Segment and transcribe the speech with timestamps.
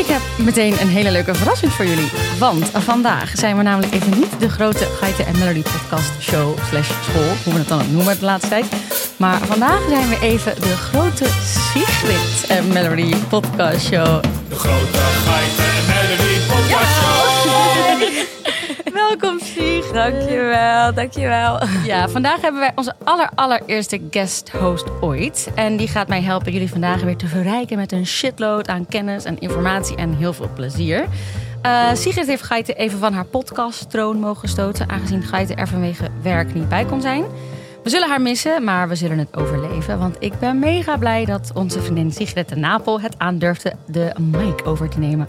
[0.00, 2.10] Ik heb meteen een hele leuke verrassing voor jullie.
[2.38, 6.90] Want vandaag zijn we namelijk even niet de grote Geiten en Melody podcast show slash
[7.02, 8.66] school, hoe we het dan ook noemen de laatste tijd.
[9.16, 14.22] Maar vandaag zijn we even de grote Sigrid en Melody podcast show.
[14.48, 17.09] De grote Geiten en Melody podcast show.
[20.00, 21.58] Dankjewel, dankjewel.
[21.84, 25.50] Ja, vandaag hebben wij onze aller allereerste guest host ooit.
[25.54, 29.24] En die gaat mij helpen jullie vandaag weer te verrijken met een shitload aan kennis
[29.24, 31.06] en informatie en heel veel plezier.
[31.62, 36.54] Eh Sigrid heeft Geiten even van haar podcasttroon mogen stoten, aangezien Geiten er vanwege werk
[36.54, 37.24] niet bij kon zijn.
[37.82, 39.98] We zullen haar missen, maar we zullen het overleven.
[39.98, 44.66] Want ik ben mega blij dat onze vriendin Sigrid de Napel het aandurfde de mic
[44.66, 45.26] over te nemen.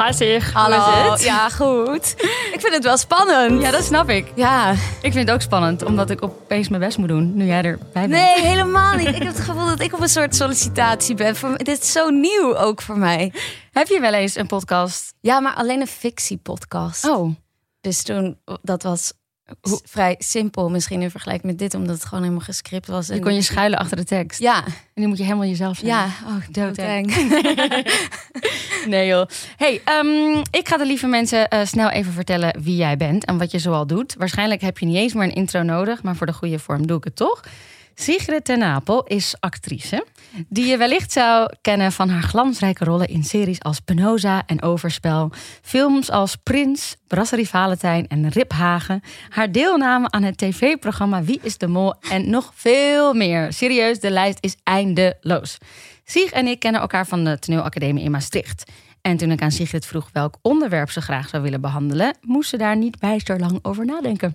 [0.00, 1.16] Hoe is Hallo.
[1.18, 2.14] Ja, goed.
[2.52, 3.62] Ik vind het wel spannend.
[3.62, 4.32] ja, dat snap ik.
[4.34, 4.70] Ja.
[4.72, 7.78] Ik vind het ook spannend, omdat ik opeens mijn best moet doen, nu jij erbij
[7.92, 8.08] bent.
[8.08, 9.08] Nee, helemaal niet.
[9.08, 11.36] Ik heb het gevoel dat ik op een soort sollicitatie ben.
[11.36, 13.32] Voor, dit is zo nieuw ook voor mij.
[13.72, 15.14] Heb je wel eens een podcast?
[15.20, 17.08] Ja, maar alleen een fictiepodcast.
[17.08, 17.34] Oh,
[17.80, 19.12] Dus toen, dat was
[19.84, 21.74] vrij simpel misschien in vergelijking met dit.
[21.74, 23.06] Omdat het gewoon helemaal gescript was.
[23.06, 24.40] je En- kon je schuilen achter de tekst.
[24.40, 25.90] Ja, En nu moet je helemaal jezelf zijn.
[25.90, 26.04] ja.
[26.26, 27.14] Oh, doodeng.
[27.14, 27.86] Doodeng.
[28.86, 29.26] Nee joh.
[29.56, 33.38] Hey, ehm, ik ga de lieve mensen eh, snel even vertellen wie jij bent en
[33.38, 34.14] wat je zoal doet.
[34.18, 36.98] Waarschijnlijk heb je niet eens meer een intro nodig, maar voor de goede vorm doe
[36.98, 37.40] ik het toch.
[38.00, 40.06] Sigrid ten Napel is actrice,
[40.48, 45.30] die je wellicht zou kennen van haar glansrijke rollen in series als Penosa en Overspel,
[45.62, 51.66] films als Prins, Brasserie Valentijn en Riphagen, haar deelname aan het tv-programma Wie is de
[51.66, 53.52] Mol en nog veel meer.
[53.52, 55.58] Serieus, de lijst is eindeloos.
[56.04, 58.70] Sieg en ik kennen elkaar van de toneelacademie in Maastricht.
[59.02, 62.56] En toen ik aan Sigrid vroeg welk onderwerp ze graag zou willen behandelen, moest ze
[62.56, 64.34] daar niet bijster lang over nadenken.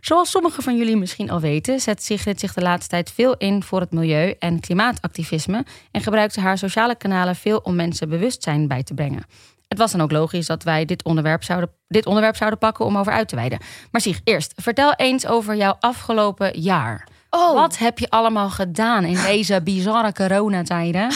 [0.00, 3.62] Zoals sommigen van jullie misschien al weten, zet Sigrid zich de laatste tijd veel in
[3.62, 8.82] voor het milieu- en klimaatactivisme en gebruikt haar sociale kanalen veel om mensen bewustzijn bij
[8.82, 9.24] te brengen.
[9.68, 12.98] Het was dan ook logisch dat wij dit onderwerp zouden, dit onderwerp zouden pakken om
[12.98, 13.58] over uit te wijden.
[13.90, 17.08] Maar Sieg, eerst, vertel eens over jouw afgelopen jaar.
[17.30, 17.54] Oh.
[17.54, 21.12] Wat heb je allemaal gedaan in deze bizarre coronatijden?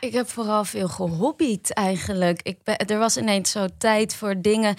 [0.00, 2.40] Ik heb vooral veel gehobbied eigenlijk.
[2.42, 4.74] Ik ben, er was ineens zo tijd voor dingen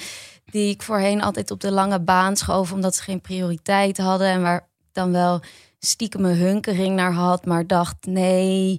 [0.46, 4.42] die ik voorheen altijd op de lange baan schoof, omdat ze geen prioriteit hadden en
[4.42, 5.42] waar ik dan wel
[5.80, 8.78] stiekem mijn hunkering naar had, maar dacht nee.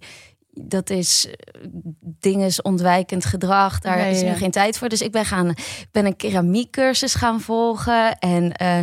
[0.58, 1.60] Dat is eh,
[2.00, 3.78] dinges ontwijkend gedrag.
[3.78, 4.34] Daar is nu ja.
[4.34, 4.88] geen tijd voor.
[4.88, 8.18] Dus ik ben, gaan, ik ben een keramiekcursus gaan volgen.
[8.18, 8.78] En eh,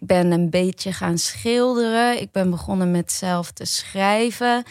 [0.00, 2.20] ben een beetje gaan schilderen.
[2.20, 4.62] Ik ben begonnen met zelf te schrijven.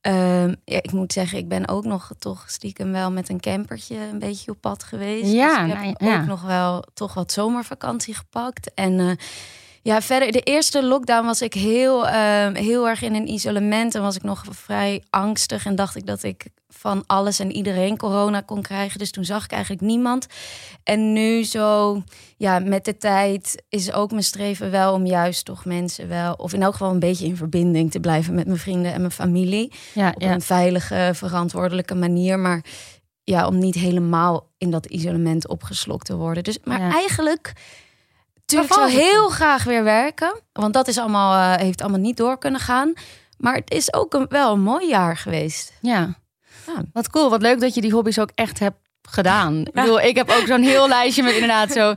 [0.00, 3.96] Ehm, ja, ik moet zeggen, ik ben ook nog toch stiekem wel met een campertje
[3.96, 5.32] een beetje op pad geweest.
[5.32, 6.20] Ja, dus ik heb nou, ja.
[6.20, 8.74] ook nog wel toch wat zomervakantie gepakt.
[8.74, 9.10] En eh,
[9.82, 13.94] ja, verder, de eerste lockdown was ik heel, ehm, heel erg in een isolement.
[13.94, 17.96] En was ik nog vrij angstig en dacht ik dat ik van alles en iedereen
[17.96, 18.98] corona kon krijgen.
[18.98, 20.26] Dus toen zag ik eigenlijk niemand.
[20.84, 22.02] En nu zo,
[22.36, 26.52] ja, met de tijd is ook mijn streven wel om juist toch mensen wel, of
[26.52, 29.72] in elk geval een beetje in verbinding te blijven met mijn vrienden en mijn familie.
[29.94, 30.32] Ja, Op ja.
[30.32, 32.38] een veilige, verantwoordelijke manier.
[32.38, 32.64] Maar
[33.24, 36.42] ja, om niet helemaal in dat isolement opgeslokt te worden.
[36.44, 36.92] Dus, maar Ja.
[36.92, 37.52] eigenlijk.
[38.52, 40.40] Natuurlijk zou heel graag weer werken.
[40.52, 42.92] Want dat is allemaal, eh, heeft allemaal niet door kunnen gaan.
[43.38, 45.72] Maar het is ook een, wel een mooi jaar geweest.
[45.80, 46.14] Ja.
[46.66, 46.82] Ja.
[46.92, 49.58] Wat cool, wat leuk dat je die hobby's ook echt hebt gedaan.
[49.60, 51.94] Ik bedoel, ik heb ook zo'n heel lijstje met inderdaad zo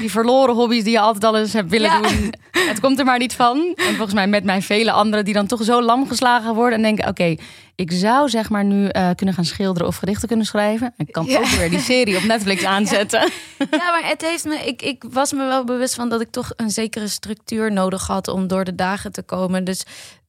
[0.00, 2.00] die verloren hobby's die je altijd al eens hebt willen Ja.
[2.00, 2.32] doen.
[2.68, 3.72] Het komt er maar niet van.
[3.76, 6.82] En volgens mij met mij vele anderen die dan toch zo lam geslagen worden en
[6.82, 7.34] denken: oké,
[7.74, 10.86] ik zou zeg maar nu eh, kunnen gaan schilderen of gedichten kunnen schrijven.
[10.96, 11.38] En ik kan Ja.
[11.38, 13.20] ook weer die serie op Netflix aanzetten.
[13.58, 14.54] Ja, maar het heeft me.
[14.54, 18.28] Ik, ik was me wel bewust van dat ik toch een zekere structuur nodig had
[18.28, 19.64] om door de dagen te komen.
[19.64, 19.82] Dus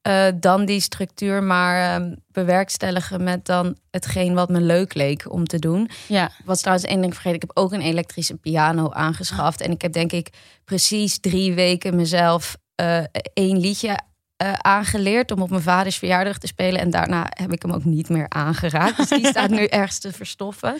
[0.05, 5.45] eh, dan die structuur maar eh, bewerkstelligen met dan hetgeen wat me leuk leek om
[5.45, 5.89] te doen.
[6.07, 7.41] Ja, was trouwens één ding vergeten.
[7.41, 9.61] Ik heb ook een elektrische piano aangeschaft.
[9.61, 10.29] En ik heb denk ik
[10.65, 13.99] precies drie weken mezelf eh, één liedje
[14.37, 16.81] eh, aangeleerd om op mijn vaders verjaardag te spelen.
[16.81, 18.97] En daarna heb ik hem ook niet meer aangeraakt.
[18.97, 20.77] Dus die staat nu ergens te verstoffen.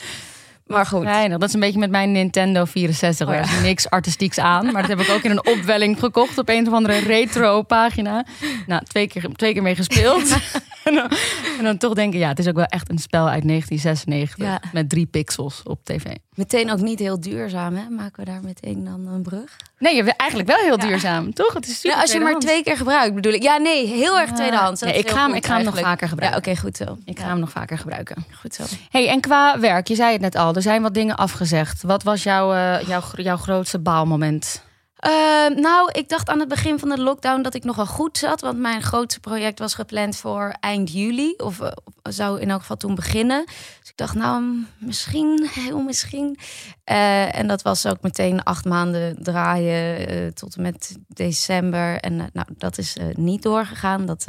[0.66, 1.04] Maar goed.
[1.04, 1.38] Weinig.
[1.38, 3.28] Dat is een beetje met mijn Nintendo 64.
[3.28, 3.40] Oh ja.
[3.40, 4.72] Er is niks artistieks aan.
[4.72, 8.26] Maar dat heb ik ook in een opwelling gekocht op een of andere retro pagina.
[8.66, 10.30] Nou, twee keer, twee keer mee gespeeld.
[10.84, 11.10] en, dan,
[11.58, 14.46] en dan toch denken, ja, het is ook wel echt een spel uit 1996.
[14.46, 14.62] Ja.
[14.72, 16.06] Met drie pixels op tv.
[16.36, 17.90] Meteen ook niet heel duurzaam, hè?
[17.90, 19.56] Maken we daar meteen dan een brug?
[19.80, 21.54] Nee, je bent eigenlijk wel heel duurzaam, toch?
[21.54, 23.44] Het is super Ja, als je maar twee keer gebruikt, bedoel ik.
[23.44, 24.82] Ja, nee, heel erg tweedehands.
[24.82, 26.42] Nee, ik ga hem- ik ga hem nog vaker gebruiken.
[26.42, 26.98] Ja, oké, goed zo.
[27.06, 28.26] Ik ga hem nog vaker gebruiken.
[28.42, 28.64] goed zo.
[28.90, 31.84] Hey, en qua werk, je zei het net al, er zijn wat dingen afgezegd.
[31.84, 34.64] Wat was jouw, eh, jouw, jouw grootste baalmoment?
[35.06, 38.42] Eh, nou, ik dacht aan het begin van de lockdown dat ik nogal goed zat.
[38.42, 41.34] Want mijn grootste project was gepland voor eind juli.
[41.38, 41.72] Of eh,
[42.04, 43.46] zou in elk geval toen beginnen.
[43.80, 46.38] Dus ik dacht, nou, misschien, heel misschien.
[46.84, 52.00] Eh, en dat was ook meteen acht maanden draaien eh, tot en met december.
[52.00, 54.06] En nou, dat is niet doorgegaan.
[54.06, 54.24] Dat,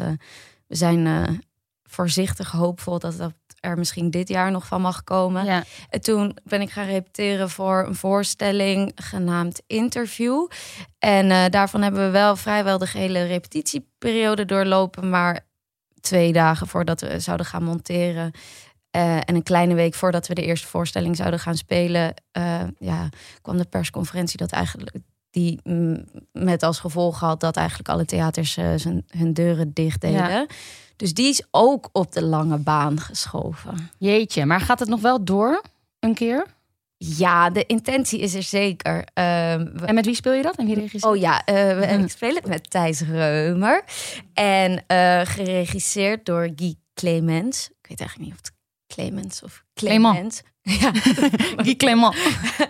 [0.66, 1.40] we zijn
[1.84, 3.32] voorzichtig hoopvol dat dat
[3.66, 5.44] er misschien dit jaar nog van mag komen.
[5.44, 5.64] Ja.
[5.90, 10.48] En toen ben ik gaan repeteren voor een voorstelling genaamd Interview.
[10.98, 15.10] En eh, daarvan hebben we wel vrijwel de gehele repetitieperiode doorlopen.
[15.10, 15.46] Maar
[16.00, 18.30] twee dagen voordat we zouden gaan monteren.
[18.90, 23.08] eh, en een kleine week voordat we de eerste voorstelling zouden gaan spelen, eh, ja,
[23.42, 24.96] kwam de persconferentie dat eigenlijk
[25.30, 28.56] die mm, met als gevolg had dat eigenlijk alle theaters
[29.06, 30.28] hun deuren dicht deden.
[30.28, 30.46] Ja.
[30.96, 33.90] Dus die is ook op de lange baan geschoven.
[33.98, 35.62] Jeetje, maar gaat het nog wel door
[36.00, 36.46] een keer?
[36.98, 39.04] Ja, de intentie is er zeker.
[39.14, 40.56] Ehm, En met wie speel je dat?
[40.56, 41.04] En wie regisseert?
[41.04, 43.84] Oh ja, we, ik speel het met Thijs Reumer.
[44.34, 47.68] En eh, geregisseerd door Guy Clemens.
[47.82, 48.54] Ik weet eigenlijk niet of het
[48.94, 49.64] Clemens of.
[49.74, 50.42] Clement.
[50.80, 50.90] Ja.
[51.64, 52.14] Guy Clément.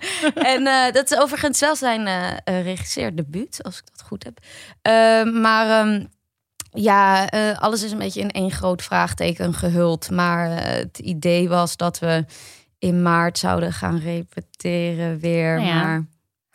[0.53, 4.39] en eh, dat is overigens wel zijn eh, regisseerdebuut, als ik dat goed heb.
[4.83, 6.05] Ehm, maar ehm,
[6.77, 10.11] ja, eh, alles is een beetje in één groot vraagteken gehuld.
[10.11, 12.25] Maar eh, het idee was dat we
[12.79, 15.55] in maart zouden gaan repeteren weer.
[15.55, 15.83] Nou ja.
[15.83, 16.07] Maar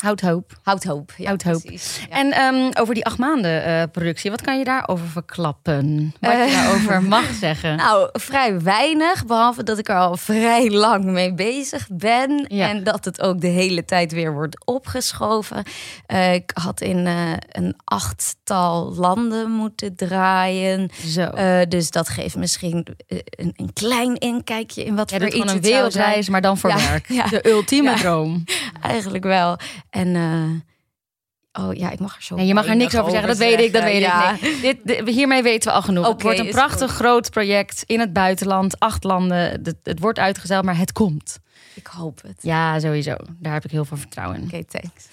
[0.02, 0.52] Houd hoop.
[0.64, 1.12] houd hoop.
[1.18, 1.62] Ja, Houd hoop.
[1.62, 2.00] precies.
[2.10, 2.16] Ja.
[2.18, 6.14] En ehm, over die acht maanden eh, productie, wat kan je daarover verklappen?
[6.20, 6.52] Wat je Eh.
[6.54, 7.76] daarover mag zeggen?
[7.78, 9.26] Nou, vrij weinig.
[9.26, 12.46] Behalve dat ik er al vrij lang mee bezig ben.
[12.48, 12.70] Ja.
[12.70, 15.64] En dat het ook de hele tijd weer wordt opgeschoven.
[16.06, 17.06] Eh, ik had in
[17.52, 20.90] een achttal landen moeten draaien.
[21.08, 21.30] Zo.
[21.68, 26.30] Dus dat geeft misschien een, een klein inkijkje in wat Jij voor iets een wereldreis,
[26.30, 27.08] maar dan voor Ja, werk.
[27.08, 27.26] ja.
[27.28, 27.96] De ultieme Ja.
[27.96, 28.44] droom.
[28.82, 29.58] Eigenlijk wel.
[29.92, 32.36] En eh, oh ja, ik mag er zo.
[32.36, 34.34] Nee, je mag er niks over zeggen, dat weet ik, dat weet Ja.
[34.34, 34.42] ik.
[34.42, 34.60] Nee.
[34.62, 36.04] Dit, dit- hiermee weten we al genoeg.
[36.06, 38.80] het Oké, wordt een prachtig groot project in het buitenland.
[38.80, 39.38] Acht landen.
[39.38, 41.40] Het, het wordt uitgezeild, maar het komt.
[41.74, 42.38] Ik hoop het.
[42.42, 43.16] Ja, sowieso.
[43.40, 44.44] Daar heb ik heel veel vertrouwen in.
[44.44, 45.08] Oké, thanks.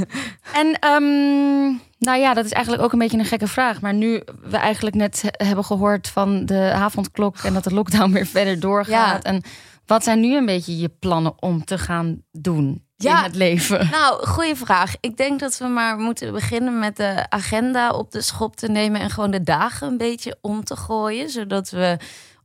[0.60, 1.64] En ehm,
[1.98, 3.80] nou ja, dat is eigenlijk ook een beetje een gekke vraag.
[3.80, 8.12] Maar nu we eigenlijk net he- hebben gehoord van de avondklok en dat de lockdown
[8.12, 9.22] weer verder doorgaat.
[9.24, 9.30] Ja.
[9.32, 9.42] En
[9.86, 13.22] wat zijn nu een beetje je plannen om te gaan doen in Ja.
[13.22, 13.88] het leven?
[13.90, 14.94] Nou, goede vraag.
[15.00, 19.00] Ik denk dat we maar moeten beginnen met de agenda op de schop te nemen
[19.00, 21.96] en gewoon de dagen een beetje om te gooien, zodat we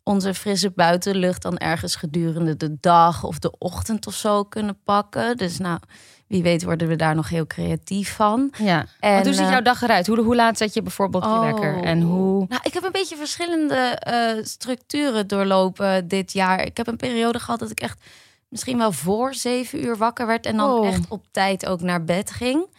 [0.03, 5.37] onze frisse buitenlucht dan ergens gedurende de dag of de ochtend of zo kunnen pakken.
[5.37, 5.79] Dus nou,
[6.27, 8.53] wie weet worden we daar nog heel creatief van.
[8.57, 8.85] Ja.
[8.99, 10.07] En, Want hoe ziet eh, jouw dag eruit?
[10.07, 11.41] Hoe, hoe laat zet je bijvoorbeeld je Oh.
[11.43, 11.83] wekker?
[11.83, 12.45] En hoe...
[12.49, 16.65] Nou, ik heb een beetje verschillende eh, structuren doorlopen dit jaar.
[16.65, 17.99] Ik heb een periode gehad dat ik echt
[18.49, 20.87] misschien wel voor zeven uur wakker werd en dan Oh.
[20.87, 22.75] echt op tijd ook naar bed ging.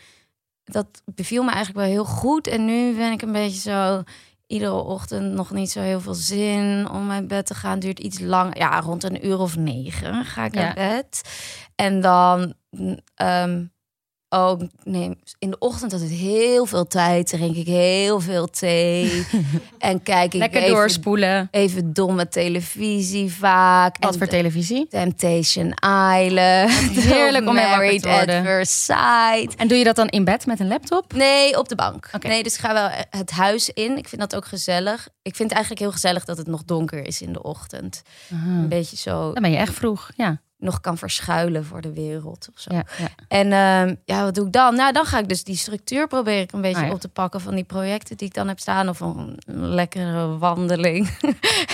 [0.64, 2.46] Dat beviel me eigenlijk wel heel goed.
[2.46, 4.02] En nu ben ik een beetje zo
[4.46, 7.78] iedere ochtend nog niet zo heel veel zin om naar bed te gaan.
[7.78, 8.58] Duurt iets lang.
[8.58, 10.60] Ja, rond een uur of negen ga ik Ja.
[10.62, 11.22] naar bed.
[11.74, 13.64] En dan mm, ehm,
[14.28, 17.26] ook nee, in de ochtend had het heel veel tijd.
[17.26, 19.26] Drink ik heel veel thee
[19.78, 21.48] en kijk ik Lekker even, doorspoelen.
[21.50, 23.96] even domme televisie vaak.
[24.00, 24.86] Wat En voor televisie?
[24.88, 25.74] Temptation
[26.20, 26.70] Island.
[27.14, 28.38] Heerlijk om Married te worden.
[28.38, 29.54] at First Sight.
[29.56, 31.12] En doe je dat dan in bed met een laptop?
[31.12, 32.08] Nee, op de bank.
[32.12, 32.28] Oké.
[32.28, 33.96] Nee, dus ik ga wel het huis in.
[33.98, 35.08] Ik vind dat ook gezellig.
[35.22, 38.02] Ik vind het eigenlijk heel gezellig dat het nog donker is in de ochtend.
[38.30, 40.10] Een beetje zo Dan ben je echt vroeg.
[40.16, 40.40] Ja.
[40.58, 42.74] Nog kan verschuilen voor de wereld of zo.
[42.74, 43.08] ja, ja.
[43.28, 44.74] En ehm, ja, wat doe ik dan?
[44.74, 46.92] Nou, dan ga ik dus die structuur proberen ik een beetje Ah, ja.
[46.92, 48.88] op te pakken van die projecten die ik dan heb staan.
[48.88, 51.16] Of een lekkere wandeling.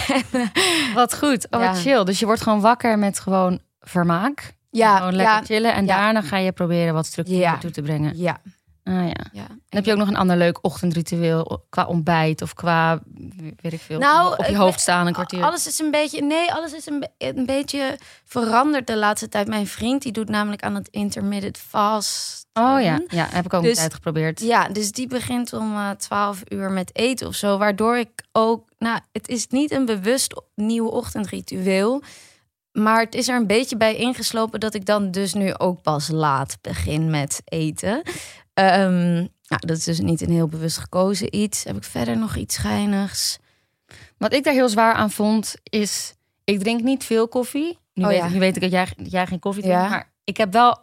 [0.95, 1.47] Wat goed.
[1.51, 2.05] Oh, wat chill.
[2.05, 4.55] Dus je wordt gewoon wakker met gewoon vermaak.
[4.71, 5.75] ja, gewoon lekker ja, chillen.
[5.75, 8.17] En daarna ga je proberen wat structuur toe te brengen.
[8.19, 8.41] ja,
[8.85, 9.27] Ah, ja.
[9.33, 9.47] ja.
[9.47, 13.01] Dan heb je ook nog een ander leuk ochtendritueel qua ontbijt of qua,
[13.61, 15.43] weet ik veel, Nou, op je hoofd staan een kwartier.
[15.45, 19.49] Alles is een beetje, nee, alles is een, be- een beetje veranderd de laatste tijd.
[19.49, 22.47] Mijn vriend die doet namelijk aan het intermittent fast.
[22.53, 24.41] Oh ja, ja, heb ik ook een Dus- tijd geprobeerd.
[24.41, 27.59] Ja, dus die begint om eh 12 uur met eten of zo.
[27.59, 32.03] Waardoor ik ook, nou, het is niet een bewust nieuw ochtendritueel.
[32.73, 36.09] Maar het is er een beetje bij ingeslopen dat ik dan dus nu ook pas
[36.09, 38.03] laat begin met eten.
[38.55, 39.15] Ehm,
[39.47, 41.65] nou, dat is dus niet een heel bewust gekozen iets.
[41.65, 43.39] Heb ik verder nog iets schijnigs?
[44.19, 46.15] Wat ik daar heel zwaar aan vond, is...
[46.45, 47.79] Ik drink niet veel koffie.
[47.95, 48.29] Nu, Oh weet, ja.
[48.29, 49.83] nu weet ik dat jij, dat jij geen koffie drinkt.
[49.83, 49.89] Ja.
[49.89, 50.79] Maar ik heb wel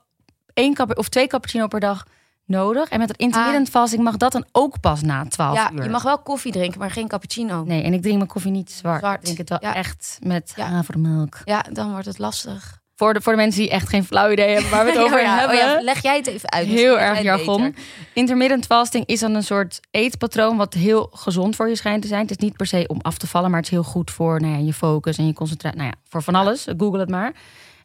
[0.54, 2.06] één of twee cappuccino per dag
[2.46, 2.90] nodig.
[2.90, 5.84] En met het intermittent fasting mag dat dan ook pas na 12 ja, uur.
[5.84, 7.64] je mag wel koffie drinken, maar geen cappuccino.
[7.64, 9.00] Nee, en ik drink mijn koffie niet zwart.
[9.00, 9.18] Zwart.
[9.18, 9.76] Ik drink het wel Ja.
[9.76, 10.66] echt met Ja.
[10.66, 11.38] havermelk.
[11.46, 12.81] Ja, dan wordt het lastig.
[13.02, 15.18] Voor de, voor de mensen die echt geen flauw idee hebben waar we het over
[15.18, 15.58] Oh ja, hebben.
[15.58, 16.68] oh ja, leg jij het even uit.
[16.68, 17.62] Heel erg jargon.
[17.62, 17.84] beter.
[18.14, 22.22] Intermittent fasting is dan een soort eetpatroon wat heel gezond voor je schijnt te zijn.
[22.22, 24.42] Het is niet per se om af te vallen, maar het is heel goed voor
[24.42, 25.78] nou ja, je focus en je concentratie.
[25.80, 26.68] Nou ja, voor van alles.
[26.78, 27.34] Google het maar.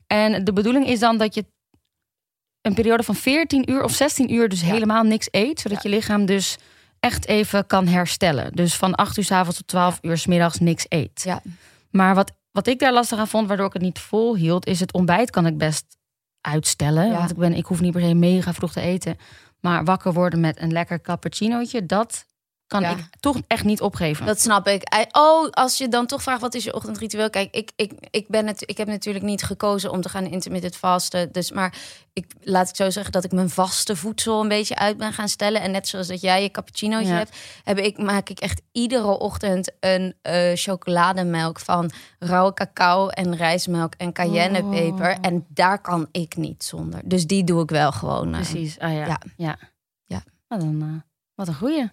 [0.06, 1.44] En de bedoeling is dan dat je
[2.62, 4.66] een periode van 14 uur of 16 uur dus Ja.
[4.66, 6.56] helemaal niks eet, zodat je lichaam dus
[7.00, 8.52] echt even kan herstellen.
[8.52, 11.22] Dus van 8 uur s avonds tot 12 uur s middags niks eet.
[11.24, 11.42] Ja.
[11.90, 14.80] Maar wat, wat ik daar lastig aan vond, waardoor ik het niet vol hield, is
[14.80, 15.96] het ontbijt kan ik best
[16.40, 17.06] uitstellen.
[17.06, 17.18] Ja.
[17.18, 19.16] Want ik, ben, ik hoef niet per se mega vroeg te eten.
[19.60, 22.26] Maar wakker worden met een lekker cappuccinootje, dat
[22.66, 22.90] kan Ja.
[22.90, 24.26] ik toch echt niet opgeven.
[24.26, 25.06] Dat snap ik.
[25.12, 27.30] Oh, als je dan toch vraagt wat is je ochtendritueel?
[27.30, 30.76] Kijk, ik, ik, ik, ben het, ik heb natuurlijk niet gekozen om te gaan intermittent
[30.76, 31.32] vasten.
[31.32, 31.74] Dus, maar
[32.12, 35.28] ik laat ik zo zeggen dat ik mijn vaste voedsel een beetje uit ben gaan
[35.28, 35.60] stellen.
[35.62, 37.16] En net zoals dat jij je cappuccinootje Ja.
[37.16, 43.36] hebt, heb ik, maak ik echt iedere ochtend een eh, chocolademelk van rauwe cacao en
[43.36, 45.10] rijstmelk en cayennepeper.
[45.10, 45.16] Oh.
[45.20, 47.00] En daar kan ik niet zonder.
[47.04, 48.26] Dus die doe ik wel gewoon.
[48.34, 48.40] eh.
[48.40, 48.78] Precies.
[48.78, 49.06] Ah, ja.
[49.06, 49.18] Ja.
[49.36, 49.58] Ja.
[50.04, 50.22] Ja.
[50.48, 51.88] Wat een, eh, wat een goeie.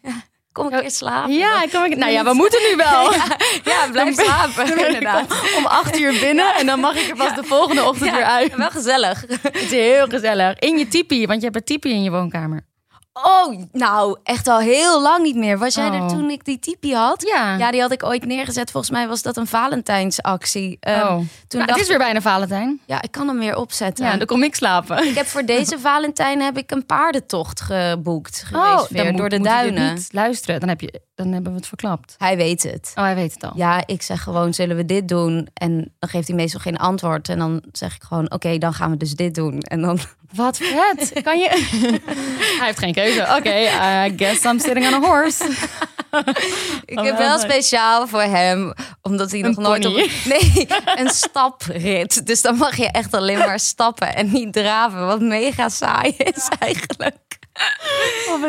[0.53, 1.33] Kom ik weer slapen?
[1.33, 3.13] Ja, kom ik, nou ja, we moeten nu wel.
[3.13, 3.23] Ja,
[3.63, 4.65] blijf Dan ben- slapen.
[4.75, 5.31] Ben Inderdaad.
[5.31, 8.15] om, om acht uur binnen en dan mag ik er pas de volgende ochtend Ja,
[8.15, 8.55] weer uit.
[8.55, 9.25] Wel gezellig.
[9.41, 10.59] Het is heel gezellig.
[10.59, 12.65] In je tipi, want je hebt een tipi in je woonkamer.
[13.13, 15.57] Oh, nou, echt al heel lang niet meer.
[15.57, 16.07] Was jij er Oh.
[16.07, 17.21] toen ik die tipi had?
[17.33, 17.57] Ja.
[17.57, 18.71] Ja, die had ik ooit neergezet.
[18.71, 20.77] Volgens mij was dat een Valentijnsactie.
[20.79, 21.07] Ehm, oh.
[21.07, 22.79] toen Nou, dacht het is weer bijna Valentijn.
[22.85, 24.05] Ja, ik kan hem weer opzetten.
[24.05, 25.07] Ja, dan kom ik slapen.
[25.07, 28.43] Ik heb voor deze Valentijn heb ik een paardentocht geboekt.
[28.53, 29.93] Oh, Geweest dan weer, moet- door de duinen.
[29.93, 32.15] Niet luisteren, dan, heb je, dan hebben we het verklapt.
[32.17, 32.91] Hij weet het.
[32.95, 33.51] Oh, hij weet het al.
[33.55, 35.47] Ja, ik zeg gewoon, zullen we dit doen?
[35.53, 37.29] En dan geeft hij meestal geen antwoord.
[37.29, 39.59] En dan zeg ik gewoon, oké, dan gaan we dus dit doen.
[39.59, 39.99] En dan,
[40.35, 41.23] Wat vet.
[41.23, 41.49] Kan je...
[42.57, 42.93] hij heeft geen
[43.37, 43.55] Oké,
[44.05, 45.43] I guess I'm sitting on a horse.
[46.85, 49.93] ik Oh, heb wel wel speciaal voor hem, omdat hij nog nooit op...
[50.25, 50.67] Nee,
[50.99, 52.25] een staprit.
[52.25, 55.05] Dus dan mag je echt alleen maar stappen en niet draven.
[55.05, 57.39] Wat mega saai is eigenlijk.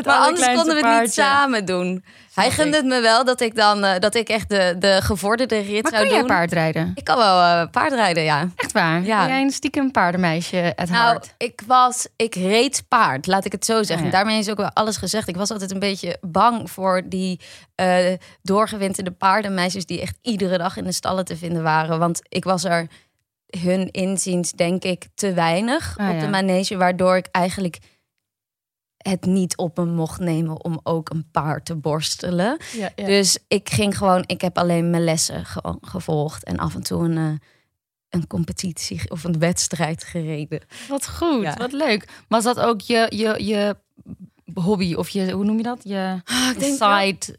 [0.04, 2.04] Maar anders konden we het niet samen doen.
[2.34, 5.58] Hij gunde het me wel dat ik dan eh, dat ik echt de, de gevorderde
[5.58, 6.28] rit Maar zou kan jij doen.
[6.28, 6.92] paardrijden?
[6.94, 8.48] Ik kan wel eh, paardrijden, ja.
[8.56, 9.02] Echt waar?
[9.04, 9.18] Ja.
[9.18, 13.64] Ben jij een stiekem paardenmeisje at Nou, ik was, ik reed paard, laat ik het
[13.64, 14.06] zo zeggen.
[14.06, 14.16] Oh ja.
[14.16, 15.28] Daarmee is ook wel alles gezegd.
[15.28, 17.40] Ik was altijd een beetje bang voor die
[17.74, 17.98] eh,
[18.42, 21.98] doorgewinterde paardenmeisjes die echt iedere dag in de stallen te vinden waren.
[21.98, 22.86] Want ik was er
[23.60, 27.78] hun inziens, denk ik, te weinig Ah, op de manege, waardoor ik eigenlijk
[29.08, 32.58] het niet op me mocht nemen om ook een paard te borstelen.
[32.72, 33.06] Ja, ja.
[33.06, 37.04] Dus ik ging gewoon, ik heb alleen mijn lessen gewoon gevolgd en af en toe
[37.04, 37.48] een, eh,
[38.08, 40.60] een competitie of een wedstrijd gereden.
[40.88, 41.54] Wat goed, Ja.
[41.56, 42.08] wat leuk.
[42.28, 43.76] Was dat ook je, je, je
[44.54, 45.80] hobby of je, hoe noem je dat?
[45.82, 47.38] Je Ah, side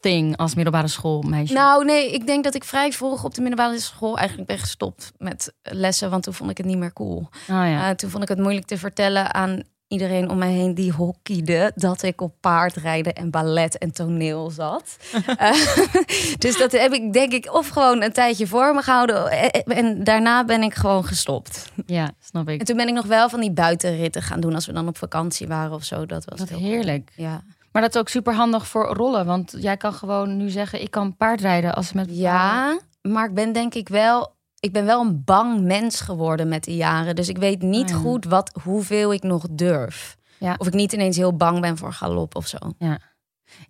[0.00, 1.54] thing als middelbare schoolmeisje?
[1.54, 5.12] Nou, nee, ik denk dat ik vrij vroeg op de middelbare school eigenlijk ben gestopt
[5.18, 7.18] met lessen, want toen vond ik het niet meer cool.
[7.18, 7.88] oh, ja.
[7.88, 11.72] Eh, toen vond ik het moeilijk te vertellen aan iedereen om mij heen die hockeyde
[11.74, 14.96] dat ik op paardrijden en ballet en toneel zat.
[15.36, 15.76] Eh,
[16.38, 20.04] dus dat heb ik denk ik of gewoon een tijdje voor me gehouden eh, en
[20.04, 21.72] daarna ben ik gewoon gestopt.
[21.86, 22.60] ja, snap ik.
[22.60, 24.98] En toen ben ik nog wel van die buitenritten gaan doen als we dan op
[24.98, 26.06] vakantie waren of zo.
[26.06, 27.12] Dat was heel heerlijk.
[27.16, 27.28] cool.
[27.28, 27.42] Ja.
[27.72, 29.26] Maar dat is ook super handig voor rollen.
[29.26, 33.52] Want jij kan gewoon nu zeggen, ik kan paardrijden als met Ja, maar ik ben
[33.52, 34.34] denk ik wel.
[34.60, 37.14] Ik ben wel een bang mens geworden met de jaren.
[37.14, 37.96] Dus ik weet niet ja.
[37.96, 40.16] goed wat, hoeveel ik nog durf.
[40.38, 40.54] Ja.
[40.58, 42.58] Of ik niet ineens heel bang ben voor galop of zo.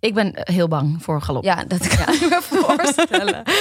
[0.00, 1.44] Ik ben heel bang voor galop.
[1.44, 3.42] Ja, dat kan ik me voorstellen.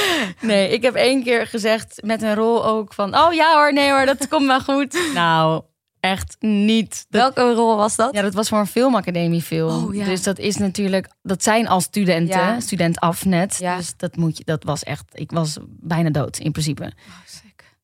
[0.42, 3.18] Nee, ik heb één keer gezegd met een rol ook van...
[3.18, 5.00] Oh ja hoor, nee hoor, dat komt wel goed.
[5.14, 5.64] Nou,
[6.10, 7.06] echt niet.
[7.10, 8.14] Dat, Welke rol was dat?
[8.16, 9.86] ja, dat was voor een filmacademiefilm.
[9.86, 10.06] Oh, ja.
[10.06, 11.08] Dus dat is natuurlijk...
[11.24, 12.60] Dat zijn al studenten, Ja.
[12.60, 13.58] student af net.
[13.60, 13.78] Ja.
[13.78, 15.04] Dus dat, moet je, dat was echt...
[15.14, 16.84] Ik was bijna dood in principe.
[16.84, 16.90] Oh,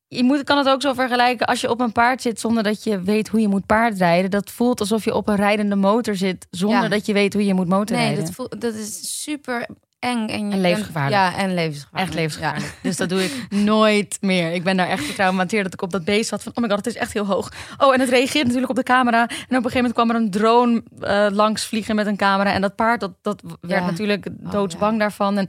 [0.08, 2.84] Je moet, kan het ook zo vergelijken als je op een paard zit zonder dat
[2.84, 4.30] je weet hoe je moet paardrijden.
[4.30, 6.88] Dat voelt alsof je op een rijdende motor zit zonder Ja.
[6.88, 8.24] dat je weet hoe je moet Nee, motorrijden.
[8.24, 9.66] dat, voel- dat is super
[10.02, 10.28] eng.
[10.28, 11.14] En, je En levensgevaarlijk.
[11.14, 12.08] Ja, en levensgevaarlijk.
[12.08, 12.74] Echt levensgevaarlijk.
[12.82, 14.52] Dus dat doe ik nooit meer.
[14.52, 16.52] Ik ben daar echt getraumateerd dat ik op dat beest zat van...
[16.54, 17.52] oh my god, het is echt heel hoog.
[17.78, 19.20] Oh, en het reageert natuurlijk op de camera.
[19.20, 22.52] En op een gegeven moment kwam er een drone eh, langs vliegen met een camera.
[22.52, 23.90] En dat paard, dat, dat werd Ja.
[23.90, 25.38] natuurlijk doodsbang daarvan.
[25.38, 25.48] En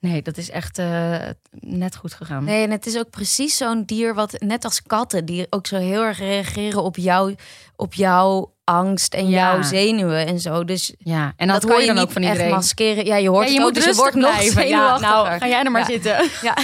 [0.00, 1.16] nee, dat is echt eh,
[1.60, 2.44] net goed gegaan.
[2.44, 5.76] Nee, en het is ook precies zo'n dier wat, net als katten, die ook zo
[5.76, 7.34] heel erg reageren op, jou,
[7.76, 9.52] op jouw angst en Ja.
[9.52, 10.64] jouw zenuwen en zo.
[10.64, 12.54] Dus Ja, en dat, dat hoor kan je dan niet ook van echt iedereen.
[12.54, 13.04] maskeren.
[13.04, 14.68] Ja, je hoort Ja, je het ook, moet dus je rustig wordt nog blijven.
[14.68, 16.28] Ja, nou, ga jij er maar zitten.
[16.42, 16.56] Ja.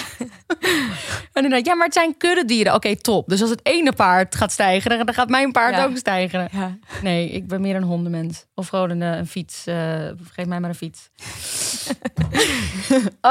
[1.32, 2.74] En dan ja, maar het zijn kuddedieren.
[2.74, 3.28] Oké, top.
[3.28, 6.48] Dus als het ene paard gaat stijgen, dan gaat mijn paard ook stijgen.
[6.52, 6.76] Ja.
[7.02, 8.44] Nee, ik ben meer een hondenmens.
[8.54, 9.66] Of gewoon een, eh, fiets.
[9.66, 9.76] eh,
[10.32, 11.08] geef mij maar een fiets.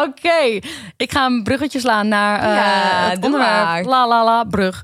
[0.06, 0.60] Oké,
[0.98, 3.52] ik ga een bruggetje slaan naar Ja, het onderwerp.
[3.64, 3.84] maar.
[3.84, 4.84] La la la, brug.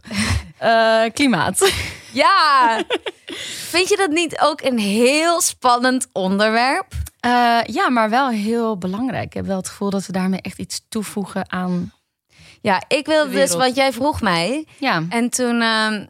[1.14, 1.72] Klimaat.
[2.14, 2.84] Ja!
[3.70, 6.94] Vind je dat niet ook een heel spannend onderwerp?
[7.20, 9.26] Eh, ja, maar wel heel belangrijk.
[9.26, 11.94] Ik heb wel het gevoel dat we daarmee echt iets toevoegen aan.
[12.62, 14.68] Ja, ik wil dus, want jij vroeg mij.
[14.78, 16.06] Ja, En toen, ehm,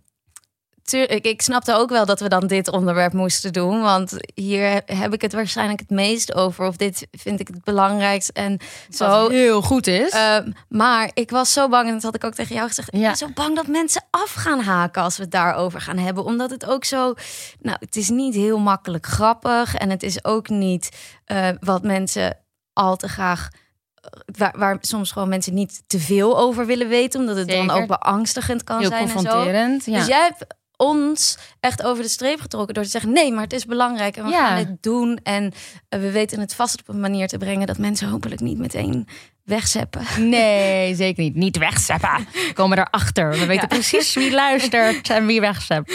[0.94, 3.82] ik, ik snapte ook wel dat we dan dit onderwerp moesten doen.
[3.82, 6.66] Want hier heb- ik het waarschijnlijk het meest over.
[6.68, 8.30] Of dit vind ik het belangrijkst.
[8.30, 8.58] En
[8.90, 9.08] zo.
[9.08, 10.10] wat heel goed is.
[10.12, 12.94] Ehm, maar ik was zo bang, en dat had ik ook tegen jou gezegd.
[12.94, 13.08] Ik Ja.
[13.08, 16.24] ben zo bang dat mensen af gaan haken als we het daarover gaan hebben.
[16.24, 17.14] Omdat het ook zo.
[17.60, 19.76] Nou, het is niet heel makkelijk grappig.
[19.76, 20.90] En het is ook niet
[21.26, 22.38] eh, wat mensen
[22.74, 23.48] al te graag.
[23.96, 27.70] eh, Waar, waar soms gewoon mensen niet te veel over willen weten, omdat het dan
[27.70, 29.02] ook beangstigend kan heel zijn.
[29.02, 29.14] En zo.
[29.16, 29.86] confronterend.
[29.86, 29.98] Ja.
[29.98, 30.46] Dus jij hebt
[30.88, 34.24] ons echt over de streep getrokken door te zeggen: nee, maar het is belangrijk en
[34.24, 34.48] we Ja.
[34.48, 35.20] gaan het doen.
[35.24, 35.52] En
[35.90, 39.08] eh, we weten het vast op een manier te brengen dat mensen hopelijk niet meteen
[39.44, 40.30] wegzeppen.
[40.30, 41.36] Nee, zeker niet.
[41.36, 42.28] Niet wegzeppen.
[42.34, 43.30] We komen erachter.
[43.32, 43.76] We weten Ja.
[43.76, 45.94] precies wie luistert en wie wegzept.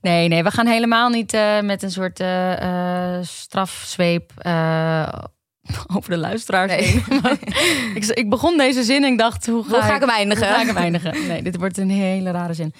[0.00, 4.32] Nee, nee, we gaan helemaal niet eh, met een soort eh, strafzweep
[5.96, 6.82] over de luisteraars Nee.
[6.82, 7.22] heen.
[7.94, 10.46] ik, ik begon deze zin en ik dacht, hoe ga, Hoe ga ik hem eindigen?
[10.46, 11.26] Hoe ga ik hem eindigen?
[11.26, 12.74] Nee, dit wordt een hele rare zin.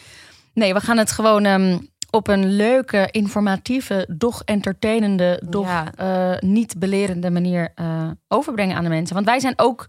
[0.57, 1.79] Nee, we gaan het gewoon ehm,
[2.11, 5.93] op een leuke, informatieve, doch entertainende, doch Ja.
[5.95, 9.15] eh, niet belerende manier eh, overbrengen aan de mensen.
[9.15, 9.89] Want wij zijn ook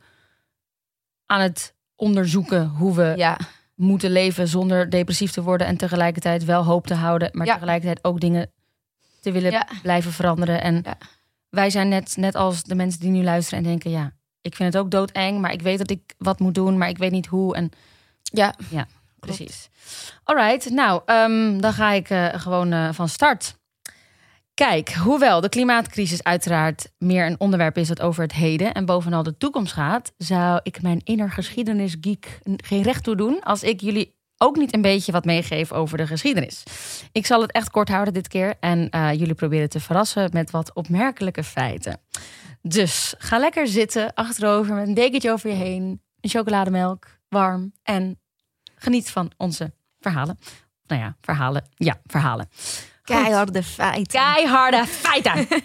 [1.26, 3.38] aan het onderzoeken hoe we Ja,
[3.76, 7.54] moeten leven zonder depressief te worden en tegelijkertijd wel hoop te houden, maar Ja.
[7.54, 8.52] tegelijkertijd ook dingen
[9.22, 9.68] te willen Ja.
[9.82, 10.62] blijven veranderen.
[10.62, 10.98] En Ja.
[11.50, 14.74] wij zijn net, net als de mensen die nu luisteren en denken, ja, ik vind
[14.74, 17.26] het ook doodeng, maar ik weet dat ik wat moet doen, maar ik weet niet
[17.28, 17.56] hoe.
[17.56, 17.70] En
[18.24, 18.56] ja.
[19.20, 19.70] Precies.
[20.24, 23.56] Alright, nou, ehm, dan ga ik eh, gewoon eh, van start.
[24.54, 29.24] Kijk, hoewel de klimaatcrisis uiteraard meer een onderwerp is dat over het heden en bovenal
[29.24, 34.16] de toekomst gaat, zou ik mijn inner geschiedenisgeek geen recht toe doen als ik jullie
[34.38, 36.64] ook niet een beetje wat meegeef over de geschiedenis.
[37.12, 40.52] Ik zal het echt kort houden dit keer en eh, jullie proberen te verrassen met
[40.52, 42.02] wat opmerkelijke feiten.
[42.62, 48.20] Dus ga lekker zitten, achterover met een dekentje over je heen, een chocolademelk, warm en
[48.78, 50.40] geniet van onze verhalen.
[50.88, 51.70] Nou ja, verhalen.
[51.76, 52.50] Ja, verhalen.
[53.04, 54.06] Keiharde feiten.
[54.06, 55.48] Keiharde feiten.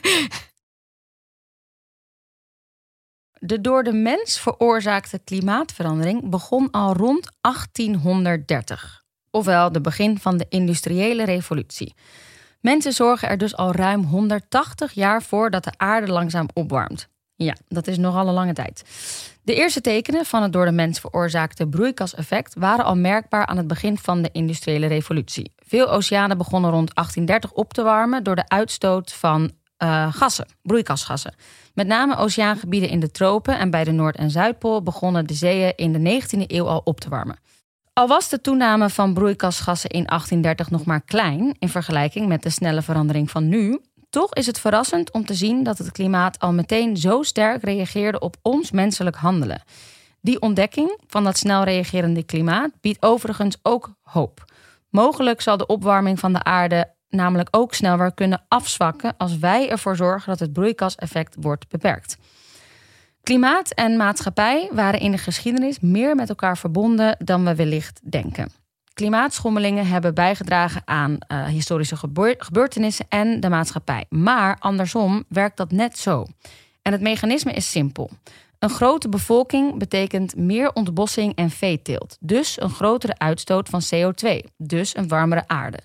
[3.45, 9.05] De door de mens veroorzaakte klimaatverandering begon al rond 1830.
[9.31, 11.95] Ofwel de begin van de industriële revolutie.
[12.61, 17.09] Mensen zorgen er dus al ruim 180 jaar voor dat de aarde langzaam opwarmt.
[17.37, 18.85] Ja, dat is nogal een lange tijd.
[19.42, 23.66] De eerste tekenen van het door de mens veroorzaakte broeikaseffect waren al merkbaar aan het
[23.66, 25.53] begin van de industriële revolutie.
[25.57, 31.35] Veel oceanen begonnen rond 1830 op te warmen door de uitstoot van eh, gassen, broeikasgassen.
[31.75, 35.73] Met name oceaangebieden in de tropen en bij de Noord- en Zuidpool begonnen de zeeën
[35.77, 37.38] in de 19e eeuw al op te warmen.
[37.92, 42.51] Al was de toename van broeikasgassen in 1830 nog maar klein in vergelijking met de
[42.51, 43.81] snelle verandering van nu,
[44.12, 48.18] toch is het verrassend om te zien dat het klimaat al meteen zo sterk reageerde
[48.18, 49.62] op ons menselijk handelen.
[50.20, 54.44] Die ontdekking van dat snel reagerende klimaat biedt overigens ook hoop.
[54.90, 59.70] Mogelijk zal de opwarming van de aarde namelijk ook snel weer kunnen afzwakken als wij
[59.70, 62.16] ervoor zorgen dat het broeikaseffect wordt beperkt.
[63.22, 68.62] Klimaat en maatschappij waren in de geschiedenis meer met elkaar verbonden dan we wellicht denken.
[68.95, 74.07] Klimaatschommelingen hebben bijgedragen aan eh, historische gebeur- gebeurtenissen en de maatschappij.
[74.09, 76.27] Maar andersom werkt dat net zo.
[76.83, 78.11] En het mechanisme is simpel.
[78.59, 82.17] Een grote bevolking betekent meer ontbossing en veeteelt.
[82.21, 84.39] Dus een grotere uitstoot van CO2.
[84.57, 85.79] Dus een warmere aarde.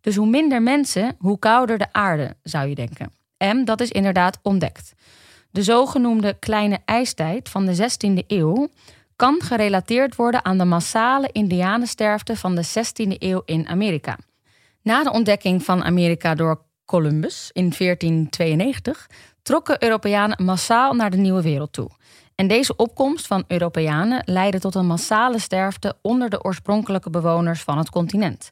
[0.00, 3.12] Dus hoe minder mensen, hoe kouder de aarde, zou je denken.
[3.36, 4.94] En dat is inderdaad ontdekt.
[5.50, 8.68] De zogenoemde kleine ijstijd van de 16e eeuw
[9.18, 14.18] kan gerelateerd worden aan de massale indianensterfte van de 16e eeuw in Amerika.
[14.82, 19.06] Na de ontdekking van Amerika door Columbus in 1492
[19.42, 21.90] trokken Europeanen massaal naar de nieuwe wereld toe.
[22.34, 27.78] En deze opkomst van Europeanen leidde tot een massale sterfte onder de oorspronkelijke bewoners van
[27.78, 28.50] het continent.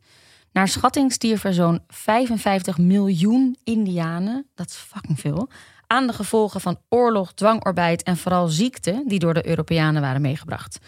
[0.53, 5.49] Naar schatting stierven zo'n 55 miljoen Indianen, dat is fucking veel,
[5.87, 10.79] aan de gevolgen van oorlog, dwangarbeid en vooral ziekte die door de Europeanen waren meegebracht.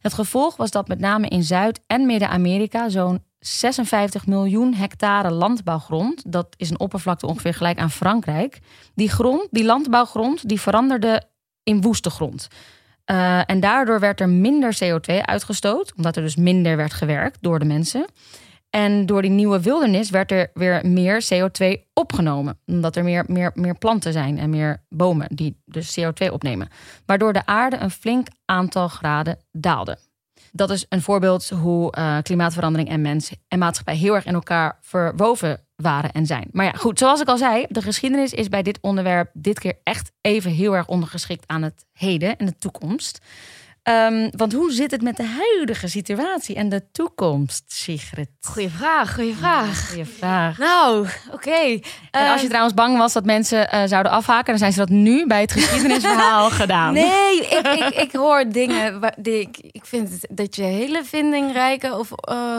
[0.00, 6.32] Het gevolg was dat met name in Zuid- en Midden-Amerika zo'n 56 miljoen hectare landbouwgrond,
[6.32, 8.58] dat is een oppervlakte ongeveer gelijk aan Frankrijk,
[8.94, 11.22] die grond, die landbouwgrond, die veranderde
[11.62, 12.48] in woeste grond.
[13.10, 17.58] Uh, en daardoor werd er minder CO2 uitgestoot, omdat er dus minder werd gewerkt door
[17.58, 18.06] de mensen.
[18.74, 22.58] En door die nieuwe wildernis werd er weer meer CO2 opgenomen.
[22.66, 26.68] Omdat er meer, meer, meer planten zijn en meer bomen die dus CO2 opnemen.
[27.06, 29.98] Waardoor de aarde een flink aantal graden daalde.
[30.52, 34.78] Dat is een voorbeeld hoe eh, klimaatverandering en mens en maatschappij heel erg in elkaar
[34.80, 36.48] verwoven waren en zijn.
[36.52, 39.78] Maar ja, goed, zoals ik al zei, de geschiedenis is bij dit onderwerp dit keer
[39.82, 43.20] echt even heel erg ondergeschikt aan het heden en de toekomst.
[43.84, 48.28] Ehm, want hoe zit het met de huidige situatie en de toekomst, Sigrid?
[48.40, 49.88] Goeie vraag, goeie vraag.
[49.88, 50.58] Goeie vraag.
[50.58, 51.50] Nou, oké.
[51.50, 51.80] En
[52.30, 54.88] als je Ehm, trouwens bang was dat mensen eh, zouden afhaken, dan zijn ze dat
[54.88, 56.92] nu bij het geschiedenisverhaal gedaan.
[56.92, 61.98] Nee, ik, ik, ik hoor dingen waar, die ik, ik vind dat je hele vindingrijke
[61.98, 62.56] of eh,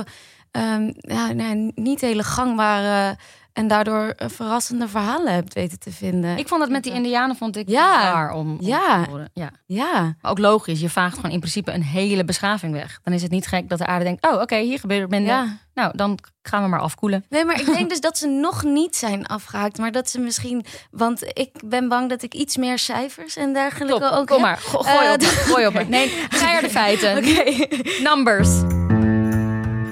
[0.52, 3.18] ehm, ja, nee, niet hele gangbare
[3.56, 6.38] en daardoor eh, verrassende verhalen hebt weten te vinden.
[6.38, 8.02] Ik vond dat met die Indianen vond ik Ja.
[8.12, 9.04] raar om, om Ja.
[9.04, 9.30] te horen.
[9.34, 9.50] Ja.
[9.66, 13.00] ja, Maar ook logisch, je vaagt gewoon in principe een hele beschaving weg.
[13.04, 15.34] Dan is het niet gek dat de aarde denkt, oh oké, hier gebeurt het minder.
[15.34, 15.58] ja.
[15.74, 17.26] Nou, dan gaan we maar afkoelen.
[17.30, 20.66] Nee, maar ik denk dus dat ze nog niet zijn afgehaakt, maar dat ze misschien,
[20.92, 24.46] want ik ben bang dat ik iets meer cijfers en dergelijke Top, ook kom heb.
[24.46, 25.22] maar, go- gooi Eh, op
[25.54, 25.88] gooi op.
[25.90, 26.08] Nee,
[26.62, 27.18] de feiten.
[27.18, 27.68] Oké.
[28.04, 28.85] Numbers.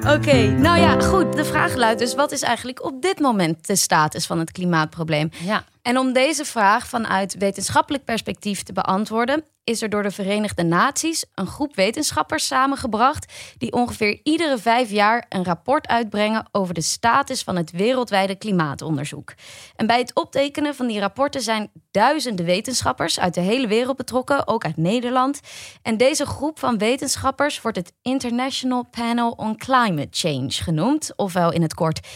[0.07, 1.33] Oké, nou ja, goed.
[1.35, 5.29] De vraag luidt dus: wat is eigenlijk op dit moment de status van het klimaatprobleem?
[5.43, 5.63] Ja.
[5.83, 11.25] En om deze vraag vanuit wetenschappelijk perspectief te beantwoorden, is er door de Verenigde Naties
[11.35, 17.43] een groep wetenschappers samengebracht die ongeveer iedere vijf jaar een rapport uitbrengen over de status
[17.43, 19.33] van het wereldwijde klimaatonderzoek.
[19.75, 24.47] En bij het optekenen van die rapporten zijn duizenden wetenschappers uit de hele wereld betrokken,
[24.47, 25.39] ook uit Nederland.
[25.81, 31.61] En deze groep van wetenschappers wordt het International Panel on Climate Change genoemd, ofwel in
[31.61, 32.07] het kort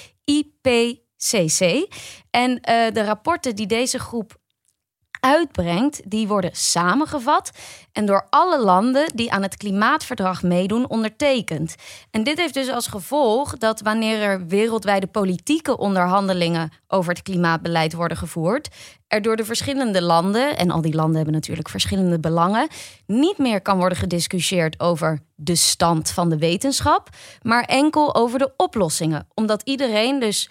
[1.18, 1.88] IPCC.
[2.30, 4.38] En eh, de rapporten die deze groep
[5.20, 7.52] uitbrengt, die worden samengevat
[7.92, 11.76] en door alle landen die aan het klimaatverdrag meedoen ondertekend.
[12.12, 17.94] En dit heeft dus als gevolg dat wanneer er wereldwijde politieke onderhandelingen over het klimaatbeleid
[17.94, 18.70] worden gevoerd,
[19.08, 22.68] er door de verschillende landen, en al die landen hebben natuurlijk verschillende belangen,
[23.06, 27.10] niet meer kan worden gediscussieerd over de stand van de wetenschap,
[27.42, 29.28] maar enkel over de oplossingen.
[29.34, 30.50] Omdat iedereen dus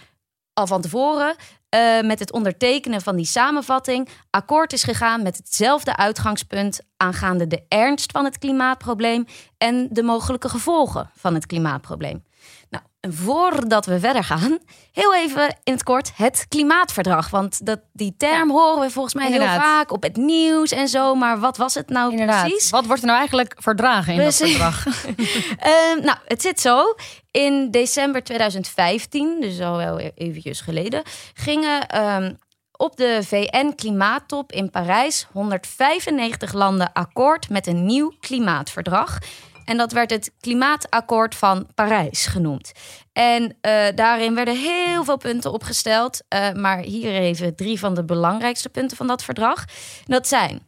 [0.57, 1.37] al van tevoren
[1.69, 7.65] eh, met het ondertekenen van die samenvatting akkoord is gegaan met hetzelfde uitgangspunt aangaande de
[7.69, 9.25] ernst van het klimaatprobleem
[9.59, 12.26] en de mogelijke gevolgen van het klimaatprobleem.
[12.71, 14.59] Nou, en voordat we verder gaan,
[14.93, 17.31] heel even in het kort het klimaatverdrag.
[17.31, 19.51] Want dat, die term horen we volgens mij Inderdaad.
[19.51, 21.15] heel vaak op het nieuws en zo.
[21.15, 22.47] Maar wat was het nou Inderdaad.
[22.47, 22.71] precies?
[22.71, 24.57] Wat wordt er nou eigenlijk verdragen in dat Precies.
[24.57, 24.87] verdrag?
[25.59, 26.95] Ehm, nou, het zit zo.
[27.31, 31.03] In december 2015, dus al wel e- eventjes geleden,
[31.35, 32.35] gingen ehm,
[32.77, 39.19] op de VN-klimaattop in Parijs 195 landen akkoord met een nieuw klimaatverdrag.
[39.67, 42.73] En dat werd het Klimaatakkoord van Parijs genoemd.
[43.13, 46.23] En eh, daarin werden heel veel punten opgesteld.
[46.29, 49.65] eh, maar hier even drie van de belangrijkste punten van dat verdrag.
[50.05, 50.63] Dat zijn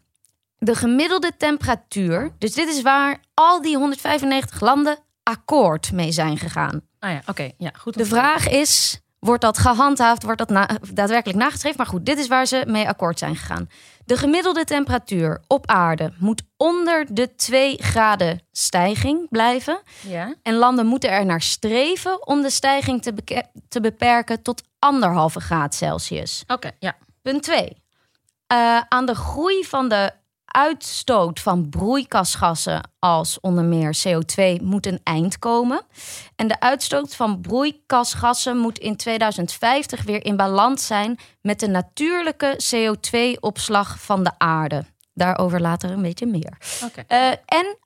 [0.58, 2.32] de gemiddelde temperatuur.
[2.38, 6.80] Dus dit is waar al die 195 landen akkoord mee zijn gegaan.
[6.98, 7.50] Ah ja, oké.
[7.58, 7.94] Ja, goed.
[7.98, 10.22] De vraag is: wordt dat gehandhaafd?
[10.22, 11.76] Wordt dat na- daadwerkelijk nagestreefd?
[11.76, 13.68] Maar goed, dit is waar ze mee akkoord zijn gegaan.
[14.04, 19.80] De gemiddelde temperatuur op aarde moet onder de 2 graden stijging blijven.
[20.00, 20.34] Ja.
[20.42, 23.14] En landen moeten er naar streven om de stijging te,
[23.68, 26.44] te beperken tot anderhalve graad Celsius.
[26.46, 26.96] Oké, ja.
[27.22, 27.82] Punt 2.
[28.88, 30.12] aan de groei van de
[30.54, 35.82] uitstoot van broeikasgassen als onder meer CO2 moet een eind komen.
[36.36, 42.60] En de uitstoot van broeikasgassen moet in 2050 weer in balans zijn met de natuurlijke
[42.74, 44.84] CO2-opslag van de aarde.
[45.14, 46.58] Daarover later een beetje meer.
[47.06, 47.78] Eh, en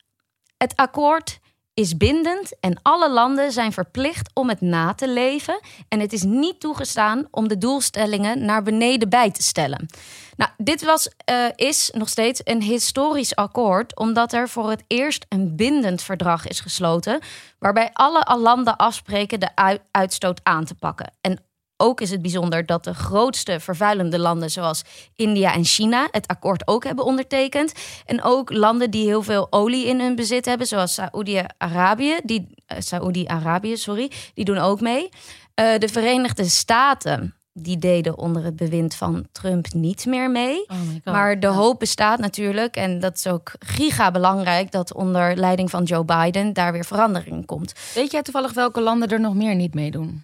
[0.57, 1.40] het akkoord
[1.83, 5.61] is bindend en alle landen zijn verplicht om het na te leven.
[5.88, 9.88] En het is niet toegestaan om de doelstellingen naar beneden bij te stellen.
[10.37, 15.27] Nou, dit was, eh, is nog steeds een historisch akkoord, omdat er voor het eerst
[15.29, 17.21] een bindend verdrag is gesloten,
[17.59, 21.12] waarbij alle landen afspreken de ui- uitstoot aan te pakken.
[21.21, 21.38] En
[21.83, 24.83] ook is het bijzonder dat de grootste vervuilende landen, zoals
[25.16, 27.73] India en China, het akkoord ook hebben ondertekend.
[28.07, 32.77] En ook landen die heel veel olie in hun bezit hebben, zoals Saoedi-Arabië, die eh,
[32.81, 35.09] Saoedi-Arabië, sorry, die doen ook mee.
[35.55, 40.64] Eh, de Verenigde Staten, die deden onder het bewind van Trump niet meer mee.
[40.66, 41.12] Oh.
[41.12, 45.85] Maar de hoop bestaat natuurlijk, en dat is ook giga belangrijk, dat onder leiding van
[45.85, 47.73] Joe Biden daar weer verandering komt.
[47.95, 50.21] Weet jij toevallig welke landen er nog meer niet meedoen?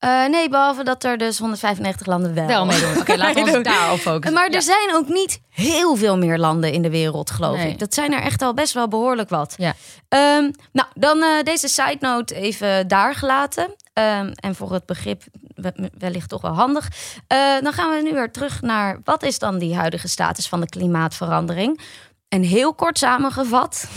[0.00, 2.98] Eh, nee, behalve dat er dus 195 landen wel, Wel meedoen.
[3.00, 4.32] Oké, laten we ons daarop focussen.
[4.32, 4.60] Maar er Ja.
[4.60, 7.70] zijn ook niet heel veel meer landen in de wereld, geloof Nee.
[7.70, 7.78] ik.
[7.78, 9.54] Dat zijn er echt al best wel behoorlijk wat.
[9.58, 9.74] Ja.
[10.08, 13.74] Ehm, nou, dan eh, deze side note even daar gelaten.
[13.92, 15.22] Ehm, en voor het begrip
[15.54, 16.88] we- wellicht toch wel handig.
[17.26, 20.60] Eh, dan gaan we nu weer terug naar wat is dan die huidige status van
[20.60, 21.80] de klimaatverandering.
[22.28, 23.84] En heel kort samengevat.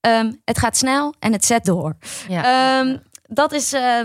[0.00, 1.96] Ehm, het gaat snel en het zet door.
[2.28, 3.00] Ja.
[3.28, 4.00] Dat is eh,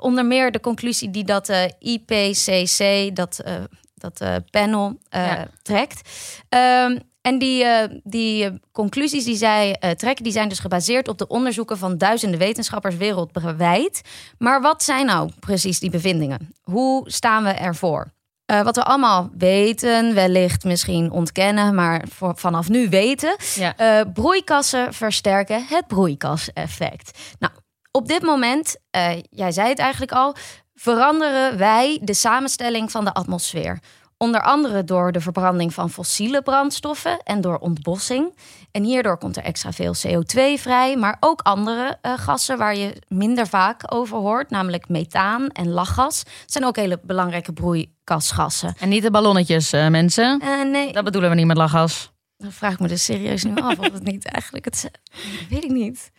[0.00, 3.54] onder meer de conclusie die dat eh, IPCC, dat, eh,
[3.94, 5.46] dat eh, panel, Ja.
[5.62, 6.10] trekt.
[6.48, 7.64] Ehm, en die,
[8.02, 12.96] die conclusies die zij trekken, die zijn dus gebaseerd op de onderzoeken van duizenden wetenschappers
[12.96, 14.00] wereldwijd.
[14.38, 16.54] Maar wat zijn nou precies die bevindingen?
[16.62, 18.12] Hoe staan we ervoor?
[18.46, 24.04] Wat we allemaal weten, wellicht misschien ontkennen, maar voor, vanaf nu weten, ja.
[24.12, 27.18] broeikassen versterken het broeikaseffect.
[27.38, 27.52] Nou,
[27.96, 30.34] op dit moment, eh, jij zei het eigenlijk al,
[30.74, 33.78] veranderen wij de samenstelling van de atmosfeer.
[34.16, 38.34] Onder andere door de verbranding van fossiele brandstoffen en door ontbossing.
[38.70, 43.02] En hierdoor komt er extra veel CO2 vrij, maar ook andere eh, gassen waar je
[43.08, 46.22] minder vaak over hoort, namelijk methaan en lachgas.
[46.46, 48.74] Zijn ook hele belangrijke broeikasgassen.
[48.78, 50.42] En niet de ballonnetjes, eh, mensen.
[50.70, 52.12] Nee, Dat bedoelen we niet met lachgas.
[52.36, 54.90] dan vraag ik me dus serieus nu af of het niet eigenlijk het.
[55.50, 56.10] Weet ik niet.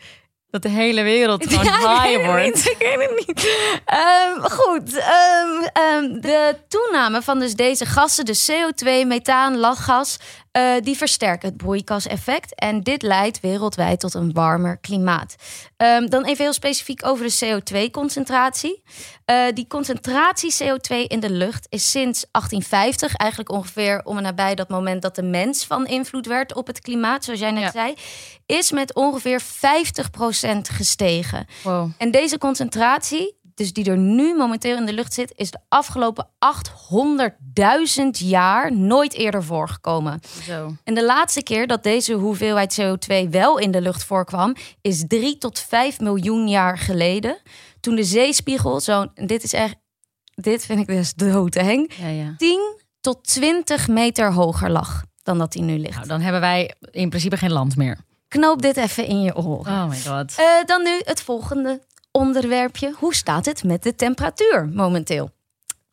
[0.56, 2.44] Dat de hele wereld gewoon Ja, high wordt.
[2.44, 3.50] niet, ik weet het niet.
[3.86, 10.18] Ehm, goed, ehm, ehm, de toename van dus deze gassen, de CO2, methaan, lachgas,
[10.56, 12.56] eh, die versterken het broeikaseffect.
[12.56, 15.36] En dit leidt wereldwijd tot een warmer klimaat.
[15.78, 18.82] Ehm, dan even heel specifiek over de CO2-concentratie.
[19.26, 24.56] Eh, die concentratie CO2 in de lucht is sinds 1850, eigenlijk ongeveer om en nabij
[24.56, 27.72] dat moment dat de mens van invloed werd op het klimaat, zoals jij net Ja.
[27.72, 27.94] zei,
[28.46, 31.46] is met ongeveer 50% gestegen.
[31.64, 31.90] Wow.
[31.98, 36.28] En deze concentratie, dus die er nu momenteel in de lucht zit, is de afgelopen
[36.28, 40.20] 800.000 jaar nooit eerder voorgekomen.
[40.44, 40.76] Zo.
[40.84, 45.38] En de laatste keer dat deze hoeveelheid CO2 wel in de lucht voorkwam, is 3
[45.38, 47.38] tot 5 miljoen jaar geleden.
[47.80, 49.76] Toen de zeespiegel zo'n, dit is echt,
[50.34, 52.34] dit vind ik dus doodeng, Ja, ja.
[52.38, 55.96] 10 tot 20 meter hoger lag dan dat hij nu ligt.
[55.96, 57.98] Nou, dan hebben wij in principe geen land meer.
[58.28, 59.74] Knoop dit even in je oren.
[59.74, 60.36] Oh my god.
[60.38, 61.82] Eh, dan nu het volgende
[62.16, 62.94] onderwerpje.
[62.98, 65.30] Hoe staat het met de temperatuur momenteel?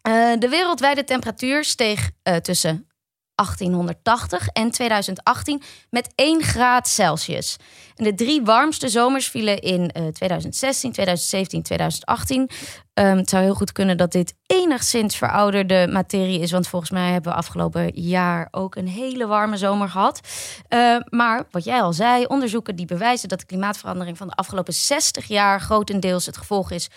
[0.02, 2.86] Eh, de wereldwijde temperatuur steeg eh, tussen
[3.34, 7.56] 1880 en 2018 met 1 graad Celsius.
[7.96, 12.50] En de drie warmste zomers vielen in eh, 2016, 2017, 2018.
[12.94, 17.12] Ehm, het zou heel goed kunnen dat dit enigszins verouderde materie is, want volgens mij
[17.12, 20.20] hebben we afgelopen jaar ook een hele warme zomer gehad.
[20.68, 24.74] Eh, maar wat jij al zei, onderzoeken die bewijzen dat de klimaatverandering van de afgelopen
[24.74, 26.88] 60 jaar grotendeels het gevolg is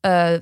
[0.00, 0.32] eh,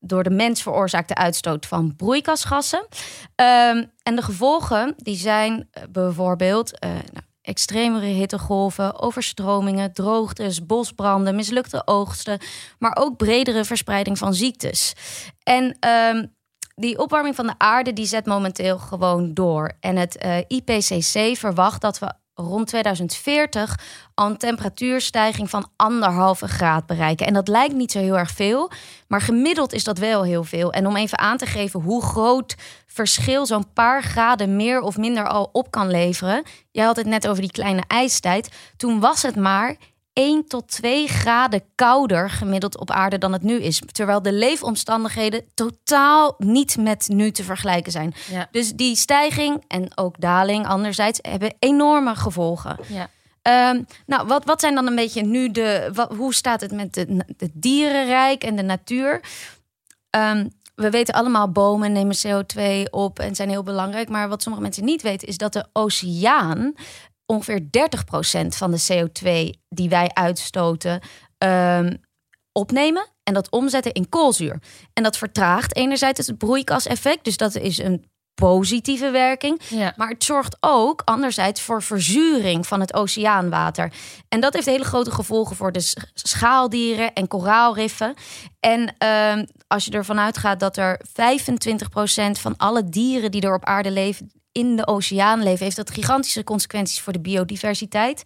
[0.00, 2.86] door de mens veroorzaakte uitstoot van broeikasgassen.
[3.34, 11.34] Ehm, en de gevolgen die zijn eh, bijvoorbeeld eh, nou, extremere hittegolven, overstromingen, droogtes, bosbranden,
[11.34, 12.38] mislukte oogsten,
[12.78, 14.94] maar ook bredere verspreiding van ziektes.
[15.42, 16.26] En ehm,
[16.74, 19.72] die opwarming van de aarde die zet momenteel gewoon door.
[19.80, 23.78] En het eh, IPCC verwacht dat we rond 2040
[24.14, 27.26] al een temperatuurstijging van anderhalve graad bereiken.
[27.26, 28.70] En dat lijkt niet zo heel erg veel,
[29.08, 30.72] maar gemiddeld is dat wel heel veel.
[30.72, 35.28] En om even aan te geven hoe groot verschil zo'n paar graden meer of minder
[35.28, 36.42] al op kan leveren.
[36.70, 38.48] Jij had het net over die kleine ijstijd.
[38.76, 39.76] Toen was het maar
[40.16, 43.82] 1 tot 2 graden kouder gemiddeld op aarde dan het nu is.
[43.92, 48.14] Terwijl de leefomstandigheden totaal niet met nu te vergelijken zijn.
[48.30, 48.48] Ja.
[48.50, 52.78] Dus die stijging en ook daling anderzijds hebben enorme gevolgen.
[52.88, 53.08] Ja.
[53.42, 55.90] Ehm, nou, wat, wat zijn dan een beetje nu de.
[55.92, 59.20] Wat, hoe staat het met de, het dierenrijk en de natuur?
[60.10, 64.08] Ehm, we weten allemaal, bomen nemen CO2 op en zijn heel belangrijk.
[64.08, 66.74] Maar wat sommige mensen niet weten, is dat de oceaan
[67.26, 71.00] ongeveer 30% van de CO2 die wij uitstoten
[71.38, 71.94] ehm,
[72.52, 74.62] opnemen en dat omzetten in koolzuur.
[74.92, 79.60] En dat vertraagt enerzijds het broeikaseffect, dus dat is een positieve werking.
[79.68, 79.92] Ja.
[79.96, 83.92] Maar het zorgt ook anderzijds voor verzuring van het oceaanwater.
[84.28, 88.14] En dat heeft hele grote gevolgen voor de sch- schaaldieren en koraalriffen.
[88.60, 93.64] En ehm, als je ervan uitgaat dat er 25% van alle dieren die er op
[93.64, 98.22] aarde leven in de oceaan leven, heeft dat gigantische consequenties voor de biodiversiteit.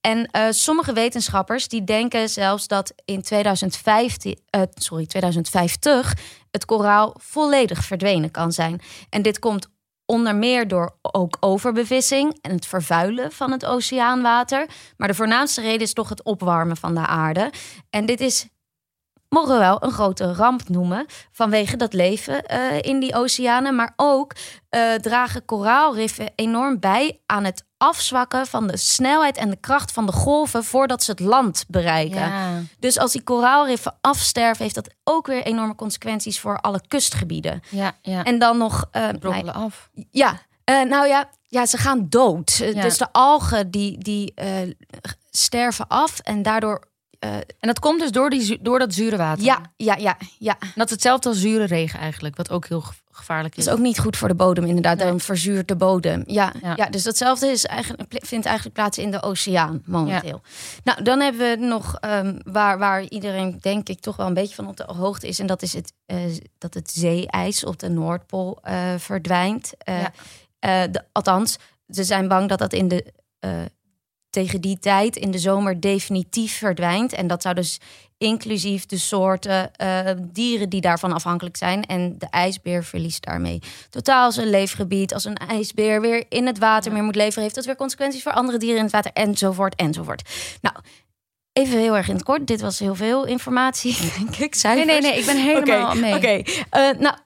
[0.00, 6.14] En eh, sommige wetenschappers die denken zelfs dat in 2015, eh, sorry, 2050
[6.50, 8.80] het koraal volledig verdwenen kan zijn.
[9.10, 9.68] En dit komt
[10.06, 14.66] onder meer door ook overbevissing en het vervuilen van het oceaanwater.
[14.96, 17.52] Maar de voornaamste reden is toch het opwarmen van de aarde.
[17.90, 18.48] En dit is
[19.28, 23.74] mogen we wel een grote ramp noemen vanwege dat leven eh, in die oceanen.
[23.74, 24.32] Maar ook
[24.68, 30.06] eh, dragen koraalriffen enorm bij aan het afzwakken van de snelheid en de kracht van
[30.06, 32.28] de golven voordat ze het land bereiken.
[32.28, 32.62] Ja.
[32.78, 37.62] Dus als die koraalriffen afsterven, heeft dat ook weer enorme consequenties voor alle kustgebieden.
[37.70, 38.24] Ja, ja.
[38.24, 39.90] En dan nog, brokkelen af.
[40.10, 42.56] ja, nou ja, ja, ze gaan dood.
[42.56, 42.82] Ja.
[42.82, 44.34] Dus de algen die, die
[45.30, 46.87] sterven af en daardoor.
[47.18, 49.44] Eh, En dat komt dus door, die, door dat zure water.
[49.44, 50.56] ja, ja, ja, ja.
[50.60, 53.70] En dat is hetzelfde als zure regen eigenlijk, wat ook heel ge- gevaarlijk Dat is.
[53.70, 54.96] is ook niet goed voor de bodem, inderdaad.
[54.96, 55.06] Nee.
[55.06, 56.22] Dan verzuurt de bodem.
[56.26, 56.72] Ja, Ja.
[56.76, 56.86] ja.
[56.86, 60.40] dus datzelfde is eigenlijk, vindt eigenlijk plaats in de oceaan momenteel.
[60.84, 64.54] Nou, dan hebben we nog ehm, waar, waar iedereen denk ik toch wel een beetje
[64.54, 65.38] van op de hoogte is.
[65.38, 66.16] En dat is het, eh,
[66.58, 69.72] dat het zeeijs op de Noordpool eh, verdwijnt.
[69.84, 70.86] Ja.
[70.86, 71.56] de, althans,
[71.88, 73.12] ze zijn bang dat dat in de,
[74.42, 77.12] tegen die tijd in de zomer definitief verdwijnt.
[77.12, 77.80] En dat zou dus
[78.18, 81.84] inclusief de soorten eh, dieren die daarvan afhankelijk zijn.
[81.84, 85.14] En de ijsbeer verliest daarmee totaal zijn leefgebied.
[85.14, 88.32] Als een ijsbeer weer in het water meer moet leven, heeft dat weer consequenties voor
[88.32, 90.22] andere dieren in het water, enzovoort, enzovoort.
[90.60, 90.76] Nou,
[91.52, 92.46] even heel erg in het kort.
[92.46, 94.38] Dit was heel veel informatie, denk ik.
[94.38, 94.86] Nee, Cijfers.
[94.86, 96.14] nee, nee, ik ben helemaal mee.
[96.14, 97.16] Oké, eh, nou,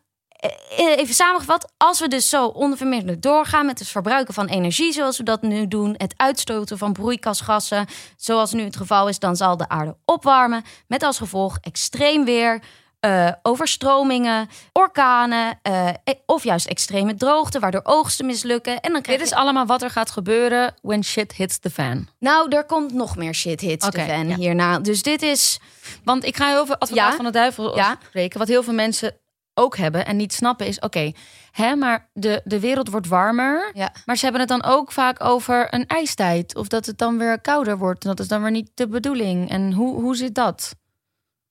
[0.76, 1.72] even samengevat.
[1.76, 5.68] Als we dus zo onverminderd doorgaan met het verbruiken van energie, zoals we dat nu
[5.68, 10.62] doen, het uitstoten van broeikasgassen, zoals nu het geval is, dan zal de aarde opwarmen.
[10.86, 12.62] Met als gevolg extreem weer.
[13.00, 18.80] eh, overstromingen, orkanen eh, e- of juist extreme droogte, waardoor oogsten mislukken.
[18.80, 19.40] En dan krijg Dit is je...
[19.40, 22.08] allemaal wat er gaat gebeuren when shit hits the fan.
[22.18, 24.36] Nou, er komt nog meer shit hits Oké, de fan ja.
[24.36, 24.78] hierna.
[24.78, 25.58] Dus dit is...
[26.04, 27.16] Want ik ga heel veel advocaat Ja.
[27.16, 27.96] van de duivel Ja.
[28.08, 28.38] spreken.
[28.38, 29.16] Wat heel veel mensen
[29.54, 30.78] ook hebben en niet snappen is...
[30.78, 31.12] oké,
[31.50, 33.70] hè, maar de, de wereld wordt warmer.
[33.74, 33.92] Ja.
[34.04, 36.56] Maar ze hebben het dan ook vaak over een ijstijd.
[36.56, 38.02] Of dat het dan weer kouder wordt.
[38.02, 39.50] En dat is dan weer niet de bedoeling.
[39.50, 40.74] En hoe, hoe zit dat?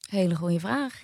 [0.09, 0.93] Hele goede vraag.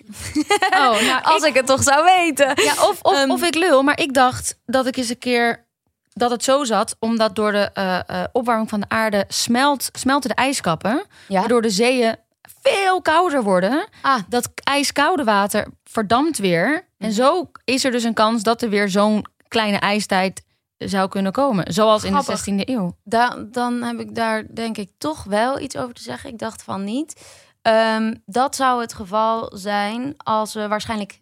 [0.70, 2.46] Oh, nou, Als ik het toch zou weten.
[2.64, 5.66] Ja, of, of, Ehm, of ik lul, maar ik dacht dat ik eens een keer
[6.12, 10.28] dat het zo zat, omdat door de eh, eh, opwarming van de aarde smelt, smelten
[10.30, 11.38] de ijskappen, Ja.
[11.38, 12.16] waardoor de zeeën
[12.62, 13.86] veel kouder worden.
[14.02, 16.87] Ah, Dat ijskoude water verdampt weer.
[16.98, 20.42] En zo is er dus een kans dat er weer zo'n kleine ijstijd
[20.76, 22.96] zou kunnen komen, zoals in de 16e eeuw.
[23.04, 26.30] Da- dan heb ik daar denk ik toch wel iets over te zeggen.
[26.30, 27.20] Ik dacht van niet.
[27.62, 31.20] Ehm, dat zou het geval zijn als we waarschijnlijk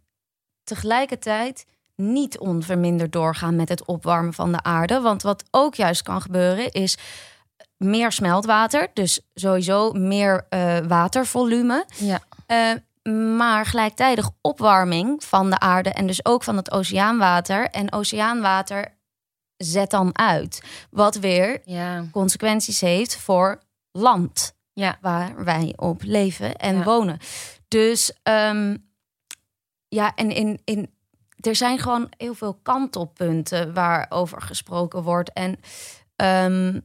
[0.64, 5.00] tegelijkertijd niet onverminderd doorgaan met het opwarmen van de aarde.
[5.00, 6.96] Want wat ook juist kan gebeuren is
[7.76, 8.88] meer smeltwater.
[8.94, 11.84] Dus sowieso meer eh, watervolume.
[11.96, 12.20] Ja.
[12.46, 12.70] Eh,
[13.36, 17.68] maar gelijktijdig opwarming van de aarde en dus ook van het oceaanwater.
[17.70, 18.94] En oceaanwater
[19.56, 20.62] zet dan uit.
[20.90, 22.04] Wat weer Ja.
[22.12, 24.98] consequenties heeft voor land Ja.
[25.00, 26.82] waar wij op leven en Ja.
[26.84, 27.18] wonen.
[27.68, 28.76] Dus ehm,
[29.88, 30.90] ja, en in, in,
[31.40, 35.32] er zijn gewoon heel veel kantelpunten waarover gesproken wordt.
[35.32, 35.60] En
[36.16, 36.80] ehm,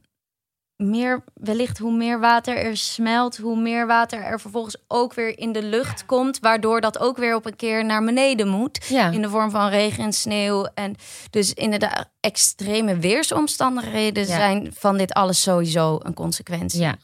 [0.82, 5.52] meer, wellicht hoe meer water er smelt, hoe meer water er vervolgens ook weer in
[5.52, 9.10] de lucht komt, waardoor dat ook weer op een keer naar beneden moet Ja.
[9.10, 10.68] in de vorm van regen en sneeuw.
[10.74, 10.94] En
[11.30, 14.34] dus inderdaad, extreme weersomstandigheden Ja.
[14.36, 16.80] zijn van dit alles sowieso een consequentie.
[16.80, 16.96] ja.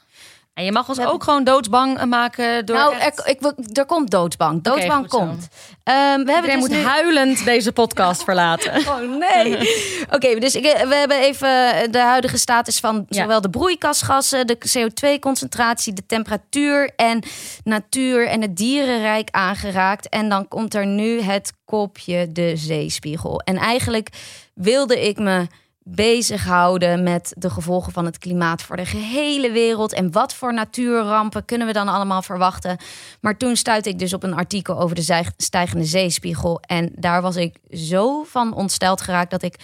[0.59, 2.77] En je mag ons ook gewoon doodsbang maken door.
[2.77, 3.41] nou, echt- er, ik,
[3.79, 4.63] er komt doodsbang.
[4.63, 5.49] Doodsbang komt.
[5.85, 8.73] Ehm, we hebben Iedereen dus moet nu- huilend deze podcast verlaten.
[8.89, 9.57] Oh nee.
[10.15, 11.49] Oké, dus ik, we hebben even
[11.93, 13.23] de huidige status van Ja.
[13.23, 17.23] zowel de broeikasgassen, de CO2-concentratie, de temperatuur en
[17.65, 20.09] natuur en het dierenrijk aangeraakt.
[20.09, 23.41] En dan komt er nu het kopje de zeespiegel.
[23.41, 24.09] En eigenlijk
[24.55, 25.47] wilde ik me
[25.95, 31.45] bezighouden met de gevolgen van het klimaat voor de gehele wereld en wat voor natuurrampen
[31.45, 32.77] kunnen we dan allemaal verwachten.
[33.21, 37.37] Maar toen stuitte ik dus op een artikel over de stijgende zeespiegel en daar was
[37.37, 39.55] ik zo van ontsteld geraakt dat ik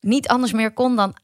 [0.00, 1.16] niet anders meer kon dan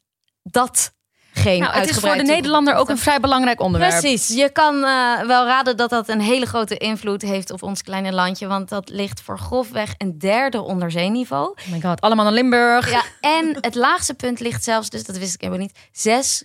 [0.43, 0.93] dat
[1.33, 3.99] geen Nou, het is voor de Nederlander ook een vrij belangrijk onderwerp.
[4.01, 4.29] Precies.
[4.29, 8.13] Je kan eh, wel raden dat dat een hele grote invloed heeft op ons kleine
[8.13, 8.47] landje.
[8.47, 11.49] Want dat ligt voor grofweg een derde onderzeeniveau.
[11.49, 12.91] Oh my god, allemaal naar Limburg.
[12.91, 16.45] Ja, en het laagste punt ligt zelfs, dus dat wist ik helemaal niet, 6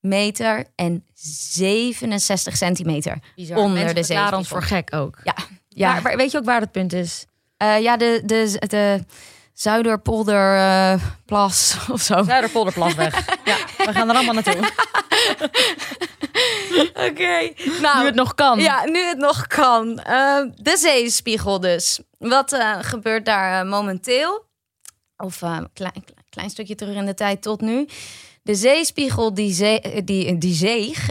[0.00, 3.56] meter en 67 centimeter Bizar.
[3.56, 4.44] onder Mensen de ons zeespiegel.
[4.44, 5.18] voor gek ook.
[5.24, 5.34] Ja,
[5.68, 5.92] ja.
[5.92, 7.24] Maar, maar weet je ook waar het punt is?
[7.56, 9.04] Eh, ja de, de, de
[9.58, 12.22] Zuiderpolderplas of zo.
[12.22, 13.26] Zuiderpolderplasweg.
[13.44, 14.54] ja, we gaan er allemaal naartoe.
[17.08, 17.52] Oké.
[17.80, 18.58] Nou, nu het nog kan.
[18.58, 19.98] Ja, nu het nog kan.
[19.98, 22.00] Eh, de zeespiegel dus.
[22.18, 24.46] Wat eh, gebeurt daar eh, momenteel?
[25.16, 27.88] Of een klein, klein, klein stukje terug in de tijd tot nu.
[28.48, 31.08] De zeespiegel die, zee, eh, die, die zeeg,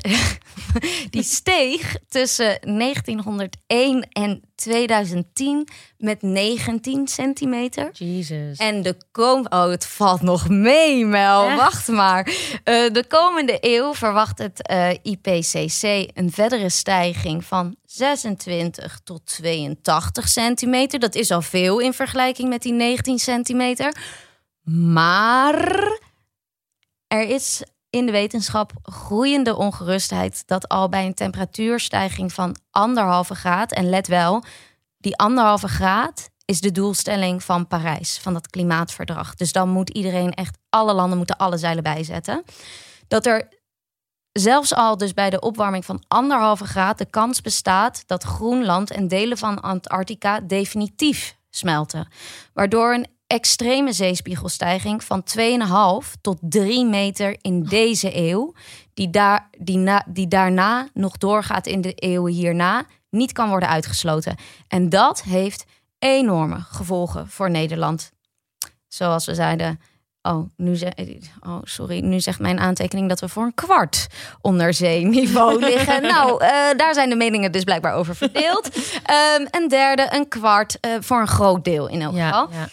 [1.10, 5.68] die steeg tussen 1901 en 2010
[5.98, 7.90] met 19 centimeter.
[7.94, 8.58] Jesus.
[8.58, 11.46] En de kom Oh, het valt nog mee, Mel.
[11.46, 11.58] Echt?
[11.58, 12.24] Wacht maar.
[12.64, 20.28] Eh, de komende eeuw verwacht het eh, IPCC een verdere stijging van 26 tot 82
[20.28, 21.00] centimeter.
[21.00, 23.96] Dat is al veel in vergelijking met die 19 centimeter.
[24.64, 26.06] Maar
[27.08, 33.72] er is in de wetenschap groeiende ongerustheid dat al bij een temperatuurstijging van anderhalve graad,
[33.72, 34.44] en let wel,
[34.98, 39.36] die anderhalve graad is de doelstelling van Parijs, van dat klimaatverdrag.
[39.36, 42.44] Dus dan moet iedereen echt, alle landen moeten alle zeilen bijzetten.
[43.08, 43.50] Dat er
[44.32, 49.08] zelfs al dus bij de opwarming van anderhalve graad de kans bestaat dat Groenland en
[49.08, 52.08] delen van Antarctica definitief smelten.
[52.54, 55.24] Waardoor een extreme zeespiegelstijging van
[56.04, 58.54] 2,5 tot 3 meter in deze eeuw,
[58.94, 63.70] die, daar, die, na, die daarna nog doorgaat in de eeuwen hierna, niet kan worden
[63.70, 64.36] uitgesloten.
[64.68, 65.66] En dat heeft
[66.00, 68.12] enorme gevolgen voor Nederland.
[68.88, 69.80] Zoals we zeiden.
[70.22, 70.92] Oh, nu zeg,
[71.40, 72.00] oh, sorry.
[72.00, 74.08] Nu zegt mijn aantekening dat we voor een kwart
[74.42, 76.02] onder zeeniveau liggen.
[76.02, 78.76] nou, uh, daar zijn de meningen dus blijkbaar over verdeeld.
[78.76, 82.50] Um, een derde, een kwart, uh, voor een groot deel in elk Ja, geval.
[82.52, 82.68] ja.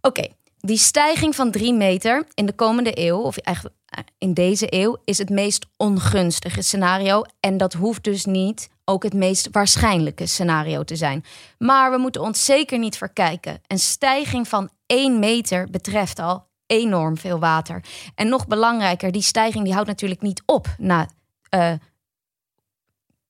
[0.00, 0.26] Oké,
[0.58, 4.96] die stijging van drie meter in de komende eeuw, of eigenlijk eh, in deze eeuw,
[5.04, 7.22] is het meest ongunstige scenario.
[7.40, 11.24] En dat hoeft dus niet ook het meest waarschijnlijke scenario te zijn.
[11.58, 13.60] Maar we moeten ons zeker niet verkijken.
[13.66, 17.84] Een stijging van 1 meter betreft al enorm veel water.
[18.14, 21.08] En nog belangrijker, die stijging die houdt natuurlijk niet op na
[21.48, 21.72] eh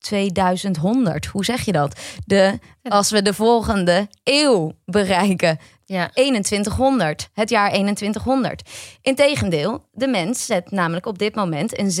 [0.01, 1.25] 2100.
[1.25, 1.99] Hoe zeg je dat?
[2.25, 5.59] De, als we de volgende eeuw bereiken.
[5.85, 6.09] Ja.
[6.13, 8.69] 2100, het jaar 2100.
[9.01, 11.91] Integendeel, de mens zet namelijk op dit moment een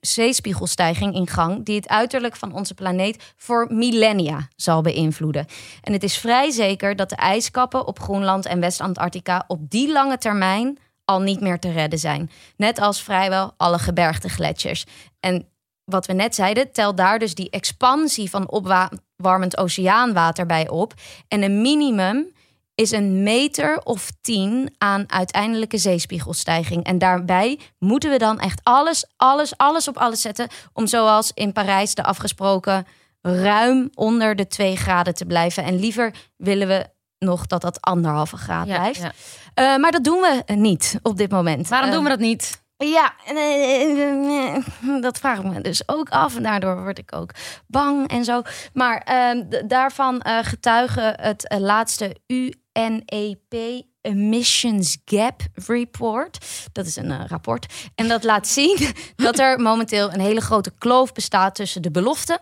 [0.00, 5.46] zeespiegelstijging in gang die het uiterlijk van onze planeet voor millennia zal beïnvloeden.
[5.82, 10.18] En het is vrij zeker dat de ijskappen op Groenland en West-Antarctica op die lange
[10.18, 12.30] termijn al niet meer te redden zijn.
[12.56, 14.84] Net als vrijwel alle gebergte gletsjers.
[15.20, 15.48] En
[15.86, 20.94] wat we net zeiden, tel daar dus die expansie van opwarmend oceaanwater bij op.
[21.28, 22.34] En een minimum
[22.74, 26.84] is een meter of tien aan uiteindelijke zeespiegelstijging.
[26.84, 30.48] En daarbij moeten we dan echt alles, alles, alles op alles zetten...
[30.72, 32.86] om zoals in Parijs de afgesproken
[33.20, 35.64] ruim onder de 2 graden te blijven.
[35.64, 36.86] En liever willen we
[37.18, 39.00] nog dat dat anderhalve graad Ja, blijft.
[39.00, 39.12] ja.
[39.54, 41.68] Eh, maar dat doen we niet op dit moment.
[41.68, 42.64] Waarom Eh, doen we dat niet?
[42.76, 44.64] Ja, eh,
[45.00, 46.36] dat vraag ik me dus ook af.
[46.36, 47.30] En daardoor word ik ook
[47.66, 48.42] bang en zo.
[48.72, 56.38] Maar ehm, daarvan eh, getuigen het eh, laatste UNEP Emissions Gap Report.
[56.72, 57.90] Dat is een rapport.
[57.94, 58.78] En dat laat zien
[59.16, 62.40] dat er momenteel een hele grote kloof bestaat tussen de beloften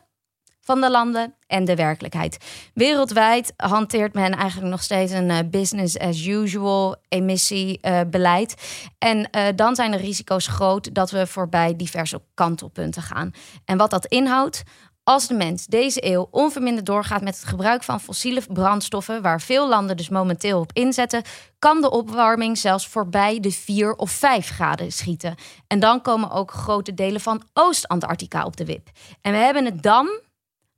[0.64, 2.36] van de landen en de werkelijkheid.
[2.74, 8.54] Wereldwijd hanteert men eigenlijk nog steeds een eh, business as usual emissiebeleid.
[8.98, 13.30] en eh, dan zijn de risico's groot dat we voorbij diverse kantelpunten gaan.
[13.64, 14.62] En wat dat inhoudt.
[15.04, 19.68] Als de mens deze eeuw onverminderd doorgaat met het gebruik van fossiele brandstoffen, waar veel
[19.68, 21.22] landen dus momenteel op inzetten,
[21.58, 25.34] kan de opwarming zelfs voorbij de 4 of 5 graden schieten.
[25.66, 28.88] En dan komen ook grote delen van Oost-Antarctica op de wip.
[29.20, 30.20] En we hebben het dan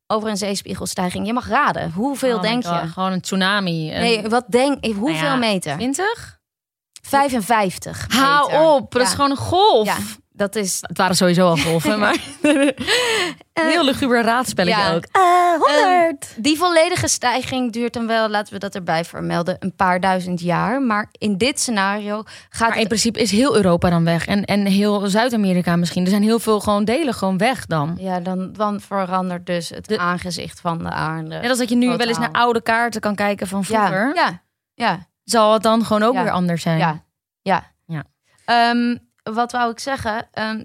[0.07, 1.27] over een zeespiegelstijging.
[1.27, 1.93] Je mag raden.
[1.93, 2.89] Hoeveel Oh denk God, je?
[2.89, 3.93] Gewoon een tsunami.
[3.95, 4.85] Een- Nee, wat denk?
[4.85, 5.75] Hoeveel Nou ja, meter?
[5.77, 6.39] 20?
[7.03, 8.07] 55.
[8.09, 9.09] Hou op, dat Ja.
[9.09, 9.87] is gewoon een golf.
[9.87, 9.97] Ja,
[10.37, 10.78] dat is.
[10.80, 12.16] Het waren sowieso al golven, maar
[13.53, 14.95] heel luguber raadspelletje ja.
[14.95, 15.05] ook.
[15.12, 15.22] Eh,
[15.84, 16.34] 100!
[16.37, 20.82] Die volledige stijging duurt dan wel, laten we dat erbij vermelden, een paar duizend jaar.
[20.82, 24.26] Maar in dit scenario gaat maar in principe is heel Europa dan weg.
[24.26, 26.05] En, en heel Zuid-Amerika misschien.
[26.05, 27.97] Er zijn heel veel gewoon delen gewoon weg dan.
[28.01, 31.28] Ja, dan, dan verandert dus het De- aangezicht van de aarde.
[31.28, 34.12] Net als dat je nu wel eens naar oude kaarten kan kijken van vroeger.
[34.14, 34.43] Ja, ja,
[34.74, 36.22] ja, Zal het dan gewoon ook Ja.
[36.22, 36.78] weer anders zijn.
[36.78, 37.05] ja,
[37.43, 37.74] ja.
[37.87, 38.05] Ja.
[38.45, 38.97] Ehm,
[39.35, 40.29] wat wou ik zeggen?
[40.33, 40.64] Ehm,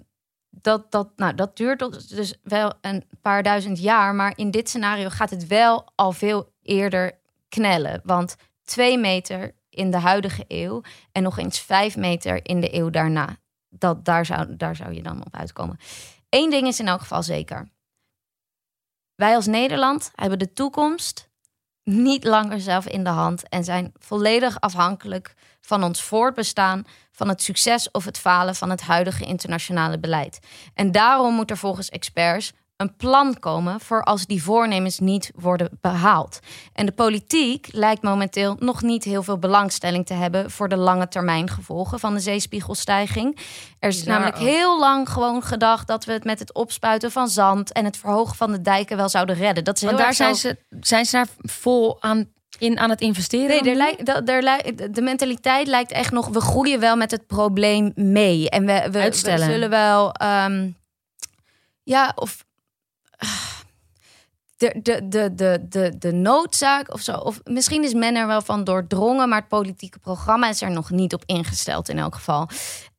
[0.50, 4.16] dat, dat, nou, dat duurt dus wel een paar duizend jaar.
[4.16, 8.02] Maar in dit scenario gaat het wel al veel eerder knellen.
[8.04, 10.82] Want twee meter in de huidige eeuw
[11.12, 13.38] en nog eens vijf meter in de eeuw daarna.
[13.70, 15.78] Dat, daar, zou, daar zou je dan op uitkomen.
[16.30, 17.70] Eén ding is in elk geval zeker.
[19.16, 21.30] Wij als Nederland hebben de toekomst
[21.84, 27.42] niet langer zelf in de hand en zijn volledig afhankelijk van ons voortbestaan, van het
[27.42, 30.40] succes of het falen van het huidige internationale beleid.
[30.74, 35.78] En daarom moet er volgens experts een plan komen voor als die voornemens niet worden
[35.82, 36.40] behaald.
[36.74, 41.08] En de politiek lijkt momenteel nog niet heel veel belangstelling te hebben voor de lange
[41.08, 43.38] termijn gevolgen van de zeespiegelstijging.
[43.80, 44.48] Er is Bizar namelijk ook.
[44.48, 48.36] heel lang gewoon gedacht dat we het met het opspuiten van zand en het verhogen
[48.36, 49.64] van de dijken wel zouden redden.
[49.64, 52.28] Dat is heel Want daar zijn ze, zijn ze daar vol aan,
[52.62, 53.48] in, aan het investeren.
[53.48, 53.78] Nee, dan er nu?
[53.78, 56.28] lijkt, dat- er lijkt, de mentaliteit lijkt echt nog...
[56.28, 58.50] we groeien wel met het probleem mee.
[58.50, 59.46] En we, we, we Uitstellen.
[59.52, 60.12] zullen wel...
[60.14, 60.70] ehm,
[61.84, 62.46] ja, of...
[64.58, 67.12] De, de, de, de, de, de noodzaak of zo.
[67.14, 69.30] Of misschien is men er wel van doordrongen...
[69.30, 72.50] maar het politieke programma is er nog niet op ingesteld in elk geval.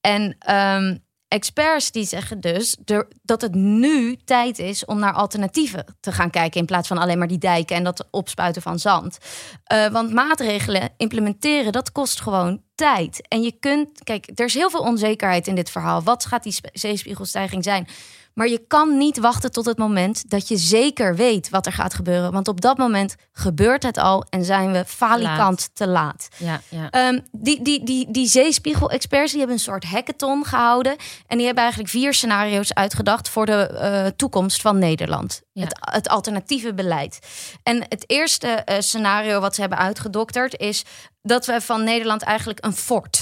[0.00, 0.96] En ehm,
[1.32, 2.76] experts die zeggen dus
[3.22, 6.60] dat het nu tijd is om naar alternatieven te gaan kijken.
[6.60, 9.18] In plaats van alleen maar die dijken en dat opspuiten van zand.
[9.64, 13.28] Eh, want maatregelen implementeren, dat kost gewoon tijd.
[13.28, 16.02] En je kunt, kijk, er is heel veel onzekerheid in dit verhaal.
[16.02, 17.88] Wat gaat die zeespiegelstijging zijn?
[18.34, 21.94] Maar je kan niet wachten tot het moment dat je zeker weet wat er gaat
[21.94, 22.32] gebeuren.
[22.32, 26.28] Want op dat moment gebeurt het al en zijn we falikant te laat.
[26.36, 26.90] Ja, ja.
[26.90, 30.96] Ehm, die, die, die, die zeespiegel-experts die hebben een soort hackathon gehouden.
[31.26, 35.42] En die hebben eigenlijk vier scenario's uitgedacht voor de eh, toekomst van Nederland.
[35.52, 35.64] Ja.
[35.64, 37.18] Het, het alternatieve beleid.
[37.62, 40.84] En het eerste eh, scenario wat ze hebben uitgedokterd is
[41.22, 43.21] dat we van Nederland eigenlijk een fort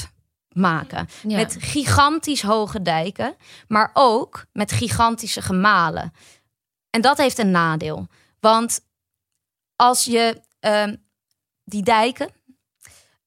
[0.53, 1.09] maken.
[1.29, 1.37] Ja.
[1.37, 3.37] Met gigantisch hoge dijken,
[3.69, 6.13] maar ook met gigantische gemalen.
[6.91, 8.07] En dat heeft een nadeel.
[8.41, 8.81] Want
[9.77, 10.97] als je ehm,
[11.65, 12.29] die dijken,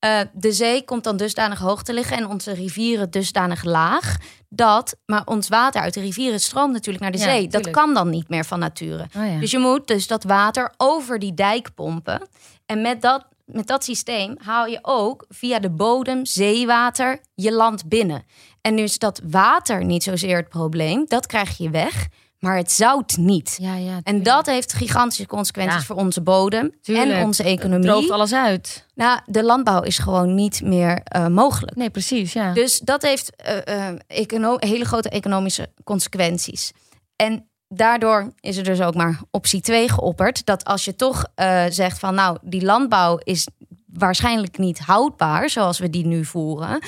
[0.04, 4.18] eh, de zee komt dan dusdanig hoog te liggen en onze rivieren dusdanig laag.
[4.50, 7.48] Dat, maar ons water uit de rivieren stroomt natuurlijk naar de Ja, zee.
[7.48, 9.08] Dat kan dan niet meer van nature.
[9.18, 9.40] Oh, ja.
[9.40, 12.28] Dus je moet dus dat water over die dijk pompen.
[12.66, 17.86] En met dat, met dat systeem haal je ook via de bodem zeewater je land
[17.90, 18.24] binnen.
[18.62, 21.06] En nu is dat water niet zozeer het probleem.
[21.08, 22.08] Dat krijg je weg.
[22.40, 23.58] Maar het zout niet.
[23.62, 25.82] ja, ja, En dat heeft gigantische consequenties Ja.
[25.86, 27.12] voor onze bodem Tuurlijk.
[27.12, 27.88] en onze Het economie.
[27.88, 28.88] droogt alles uit.
[28.96, 31.76] Nou, de landbouw is gewoon niet meer eh, mogelijk.
[31.76, 32.54] Nee, precies, ja.
[32.54, 36.72] Dus dat heeft eh, eh, hele grote economische consequenties.
[37.16, 40.46] En daardoor is er dus ook maar optie 2 geopperd.
[40.46, 43.48] Dat als je toch eh, zegt van nou, die landbouw is
[43.94, 46.82] waarschijnlijk niet houdbaar zoals we die nu voeren.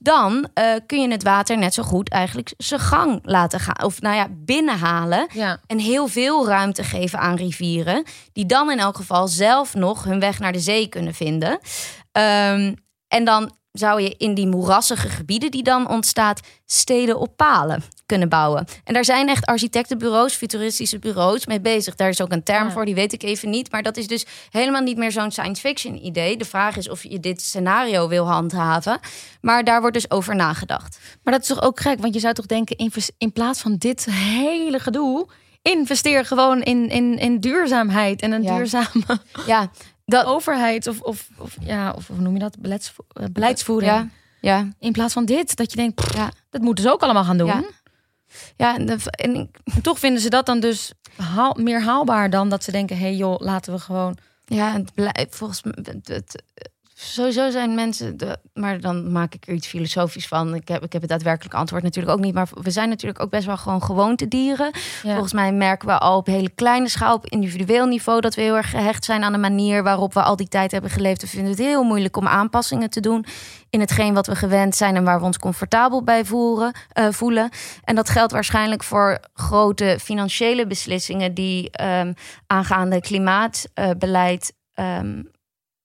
[0.00, 3.84] Dan eh, kun je het water net zo goed eigenlijk zijn gang laten gaan.
[3.84, 5.26] Of nou ja, binnenhalen.
[5.32, 5.60] ja.
[5.66, 8.04] En heel veel ruimte geven aan rivieren.
[8.32, 11.58] Die dan in elk geval zelf nog hun weg naar de zee kunnen vinden.
[12.12, 12.74] Ehm,
[13.08, 18.28] en dan zou je in die moerassige gebieden die dan ontstaat, steden op palen kunnen
[18.28, 18.66] bouwen.
[18.84, 21.94] En daar zijn echt architectenbureaus, futuristische bureaus mee bezig.
[21.94, 22.72] Daar is ook een term Ja.
[22.72, 23.70] voor, die weet ik even niet.
[23.70, 26.36] Maar dat is dus helemaal niet meer zo'n science fiction idee.
[26.36, 29.00] De vraag is of je dit scenario wil handhaven.
[29.40, 30.98] Maar daar wordt dus over nagedacht.
[31.22, 32.00] Maar dat is toch ook gek?
[32.00, 35.28] Want je zou toch denken, in plaats van dit hele gedoe...
[35.62, 38.56] investeer gewoon in, in, in duurzaamheid en een Ja.
[38.56, 39.70] duurzame Ja,
[40.12, 40.86] dat, overheid.
[40.86, 42.58] Of, of, of, ja, of hoe noem je dat?
[42.60, 43.92] Beleidsvo- eh, beleidsvoering.
[43.92, 44.08] ja,
[44.40, 44.68] ja.
[44.78, 46.30] In plaats van dit, dat je denkt, pff, Ja.
[46.50, 47.46] dat moeten ze ook allemaal gaan doen.
[47.46, 47.62] Ja.
[48.56, 49.50] Ja, en, en
[49.82, 52.96] toch vinden ze dat dan dus haal- meer haalbaar dan dat ze denken...
[52.96, 54.16] hé hey joh, laten we gewoon...
[54.44, 55.74] Ja, het blijft volgens mij.
[56.02, 56.42] Het-
[57.02, 58.16] sowieso zijn mensen.
[58.16, 60.54] De, maar dan maak ik er iets filosofisch van.
[60.54, 62.34] Ik heb, ik heb het daadwerkelijke antwoord natuurlijk ook niet.
[62.34, 64.70] Maar we zijn natuurlijk ook best wel gewoon gewoontedieren.
[65.02, 65.12] Ja.
[65.12, 68.56] Volgens mij merken we al op hele kleine schaal, op individueel niveau, dat we heel
[68.56, 71.20] erg gehecht zijn aan de manier waarop we al die tijd hebben geleefd.
[71.20, 73.24] We vinden het heel moeilijk om aanpassingen te doen
[73.70, 77.50] in hetgeen wat we gewend zijn en waar we ons comfortabel bij voeren, eh, voelen.
[77.84, 82.12] En dat geldt waarschijnlijk voor grote financiële beslissingen die ehm,
[82.46, 85.22] aangaande klimaatbeleid ehm,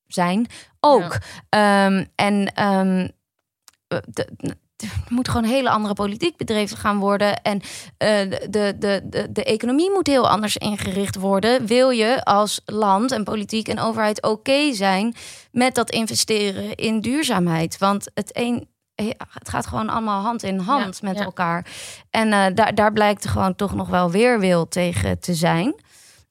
[0.08, 0.48] zijn.
[0.80, 1.18] Ook.
[1.50, 3.08] Ehm, en ehm,
[3.88, 4.28] eh, de-
[4.78, 7.42] er moet gewoon een hele andere politiek bedreven gaan worden.
[7.42, 7.62] En
[7.98, 11.66] eh, de, de, de, de economie moet heel anders ingericht worden.
[11.66, 15.16] Wil je als land en politiek en overheid oké zijn
[15.52, 17.78] met dat investeren in duurzaamheid?
[17.78, 18.68] Want het een.
[18.96, 21.24] ja, Het gaat gewoon allemaal hand in hand Ja, met ja.
[21.24, 21.66] elkaar.
[22.10, 25.76] En eh, daar, daar blijkt er gewoon toch nog wel weerwil tegen te zijn.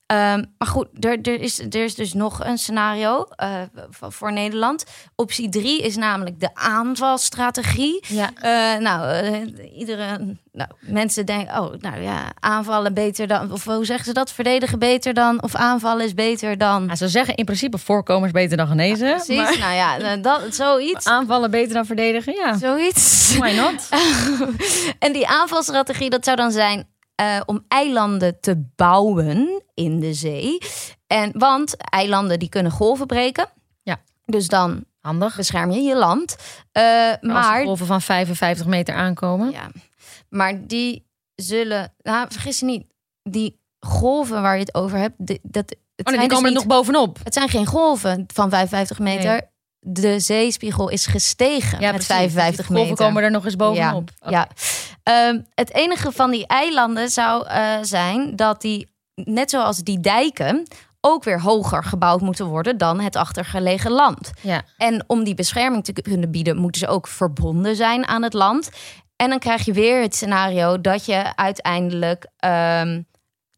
[0.07, 4.85] Ehm, maar goed, er, er, is, er is dus nog een scenario eh, voor, Nederland.
[5.15, 8.05] Optie 3 is namelijk de aanvalstrategie.
[8.09, 8.31] Ja.
[8.35, 9.25] Eh, nou,
[9.75, 14.33] iedere, nou, mensen denken, oh, nou ja, aanvallen beter dan, of hoe zeggen ze dat?
[14.33, 16.97] Verdedigen beter dan, of aanvallen is beter dan.
[16.97, 19.15] Ze zeggen in principe voorkomen is beter dan genezen.
[19.15, 21.07] Precies, maar nou ja, dat, zoiets.
[21.07, 22.57] aanvallen beter dan verdedigen, ja.
[22.57, 23.37] Zoiets.
[23.37, 23.89] Why not?
[24.99, 26.87] en die aanvalstrategie, dat zou dan zijn
[27.17, 30.59] eh, om eilanden te bouwen in de zee.
[31.07, 33.49] En, want eilanden die kunnen golven breken.
[33.83, 34.01] Ja.
[34.25, 35.37] Dus dan Handig.
[35.37, 36.37] bescherm je je land.
[36.73, 39.51] Eh, Maar als maar golven van 55 meter aankomen.
[39.51, 39.69] Ja,
[40.29, 42.85] maar die zullen, nou, vergis je niet,
[43.23, 46.51] die golven waar je het over hebt, die, dat, het, Oh, nee, die dus komen
[46.51, 47.19] er nog bovenop.
[47.25, 49.31] het zijn geen golven van 55 meter.
[49.31, 49.41] Nee.
[49.81, 52.07] De zeespiegel is gestegen met precies.
[52.07, 53.07] 55 Dus die golven meter.
[53.07, 54.11] komen er nog eens bovenop.
[54.21, 54.49] Ja, ja.
[55.07, 60.67] Ehm, het enige van die eilanden zou eh, zijn dat die, net zoals die dijken,
[61.01, 64.33] ook weer hoger gebouwd moeten worden dan het achtergelegen land.
[64.43, 64.63] Ja.
[64.77, 68.71] En om die bescherming te kunnen bieden, moeten ze ook verbonden zijn aan het land.
[69.17, 73.03] En dan krijg je weer het scenario dat je uiteindelijk ehm,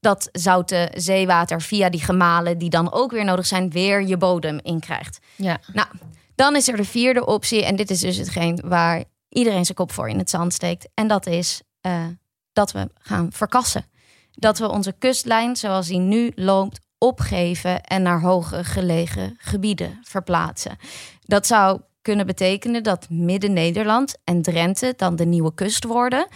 [0.01, 4.59] dat zoute zeewater via die gemalen, die dan ook weer nodig zijn, weer je bodem
[4.63, 5.19] in krijgt.
[5.37, 5.59] ja.
[5.73, 5.89] Nou,
[6.35, 7.65] dan is er de vierde optie.
[7.65, 10.89] En dit is dus hetgeen waar iedereen zijn kop voor in het zand steekt.
[10.95, 12.07] En dat is eh,
[12.53, 13.85] dat we gaan verkassen.
[14.31, 20.77] Dat we onze kustlijn, zoals die nu loopt, opgeven en naar hoger gelegen gebieden verplaatsen.
[21.21, 26.27] Dat zou kunnen betekenen dat Midden-Nederland en Drenthe dan de nieuwe kust worden.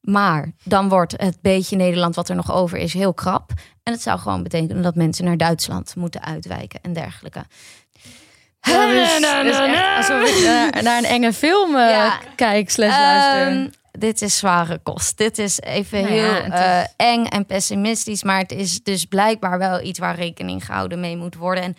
[0.00, 3.52] Maar dan wordt het beetje Nederland wat er nog over is heel krap.
[3.82, 7.44] En het zou gewoon betekenen dat mensen naar Duitsland moeten uitwijken en dergelijke.
[8.60, 12.18] Ja, dus- dus echt alsof ik naar, naar een enge film Ja.
[12.36, 13.46] kijk slash luister.
[13.46, 15.16] Ehm, dit is zware kost.
[15.18, 18.22] Dit is even Nou ja, heel is- eh, eng en pessimistisch.
[18.22, 21.62] Maar het is dus blijkbaar wel iets waar rekening gehouden mee moet worden.
[21.62, 21.76] En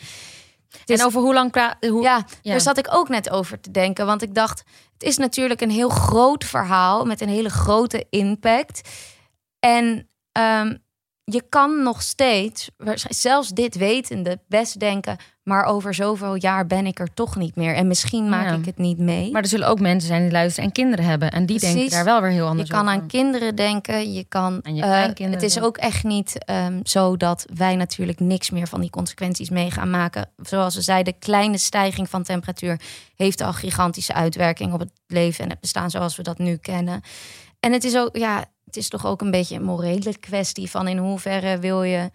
[0.85, 1.75] is en over hoe lang praat...
[1.89, 2.03] Hoe...
[2.03, 2.51] Ja, Ja.
[2.51, 4.05] daar zat ik ook net over te denken.
[4.05, 4.63] Want ik dacht,
[4.93, 8.89] het is natuurlijk een heel groot verhaal met een hele grote impact.
[9.59, 10.75] En ehm,
[11.29, 12.69] je kan nog steeds,
[13.09, 15.17] zelfs dit wetende, best denken...
[15.43, 17.75] maar over zoveel jaar ben ik er toch niet meer.
[17.75, 18.53] En misschien maak Ja.
[18.53, 19.31] ik het niet mee.
[19.31, 21.31] Maar er zullen ook mensen zijn die luisteren en kinderen hebben.
[21.31, 22.91] En die denken daar wel weer heel je anders kan over.
[22.93, 24.59] aan kinderen denken, je kan.
[24.63, 25.31] Aan je kleinkinderen.
[25.31, 29.49] het is ook echt niet ehm, zo dat wij natuurlijk niks meer van die consequenties
[29.49, 30.29] mee gaan maken.
[30.37, 32.79] Zoals we zeiden, kleine stijging van temperatuur
[33.15, 37.01] heeft al gigantische uitwerking op het leven en het bestaan zoals we dat nu kennen.
[37.59, 40.87] En het is ook, ja, het is toch ook een beetje een morele kwestie van
[40.87, 42.09] in hoeverre wil je.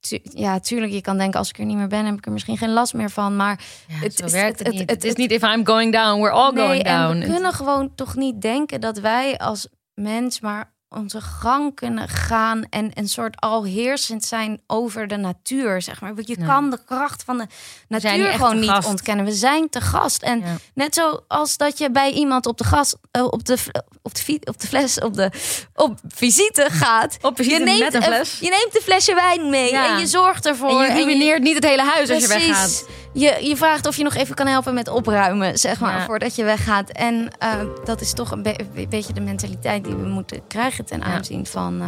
[0.00, 2.32] Tu- Ja, tuurlijk, je kan denken, als ik er niet meer ben, heb ik er
[2.32, 3.36] misschien geen last meer van.
[3.36, 4.90] Maar Ja, het zo is- werkt het, het- niet.
[4.90, 7.18] het- is niet if I'm going down, we're all going down.
[7.18, 12.64] we kunnen gewoon toch niet denken dat wij als mens maar onze gang kunnen gaan
[12.70, 16.14] en een soort alheersend zijn over de natuur, zeg maar.
[16.14, 16.46] Want je Nee.
[16.46, 17.46] kan de kracht van de
[17.88, 18.88] natuur gewoon niet gast.
[18.88, 19.24] ontkennen.
[19.24, 20.22] We zijn te gast.
[20.22, 20.56] En Ja.
[20.74, 23.58] net zoals dat je bij iemand op de gas, eh, op de,
[24.02, 25.30] op de, op de fles, op de
[25.74, 27.16] op visite gaat.
[27.22, 28.38] Op visite je neemt met een fles.
[28.40, 29.86] je neemt een flesje wijn mee Ja.
[29.94, 30.82] en je zorgt ervoor.
[30.82, 32.84] En je ruïneert niet het hele huis als je weggaat.
[33.14, 36.04] Je, je vraagt of je nog even kan helpen met opruimen, zeg maar, Ja.
[36.04, 36.90] voordat je weggaat.
[36.90, 37.48] En eh,
[37.84, 41.04] dat is toch een, be- een beetje de mentaliteit die we moeten krijgen ten Ja.
[41.04, 41.86] aanzien van eh,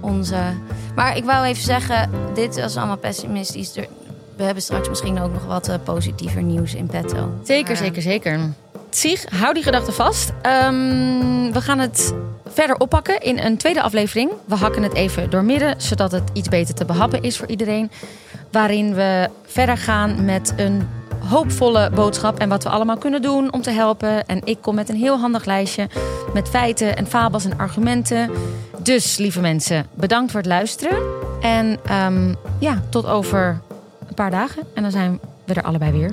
[0.00, 0.36] onze.
[0.94, 3.72] Maar ik wou even zeggen, dit was allemaal pessimistisch.
[4.36, 7.30] We hebben straks misschien ook nog wat eh, positiever nieuws in petto.
[7.44, 8.40] Zeker, Maar, zeker, zeker.
[8.90, 10.32] Sieg, hou die gedachte vast.
[10.42, 12.14] Ehm, we gaan het
[12.46, 14.30] verder oppakken in een tweede aflevering.
[14.44, 17.90] We hakken het even doormidden, zodat het iets beter te behappen is voor iedereen.
[18.54, 20.88] Waarin we verder gaan met een
[21.28, 24.26] hoopvolle boodschap en wat we allemaal kunnen doen om te helpen.
[24.26, 25.88] En ik kom met een heel handig lijstje
[26.34, 28.30] met feiten en fabels en argumenten.
[28.82, 30.98] Dus, lieve mensen, bedankt voor het luisteren.
[31.40, 33.60] En ehm, ja, tot over
[34.08, 34.62] een paar dagen.
[34.74, 36.12] En dan zijn we er allebei weer.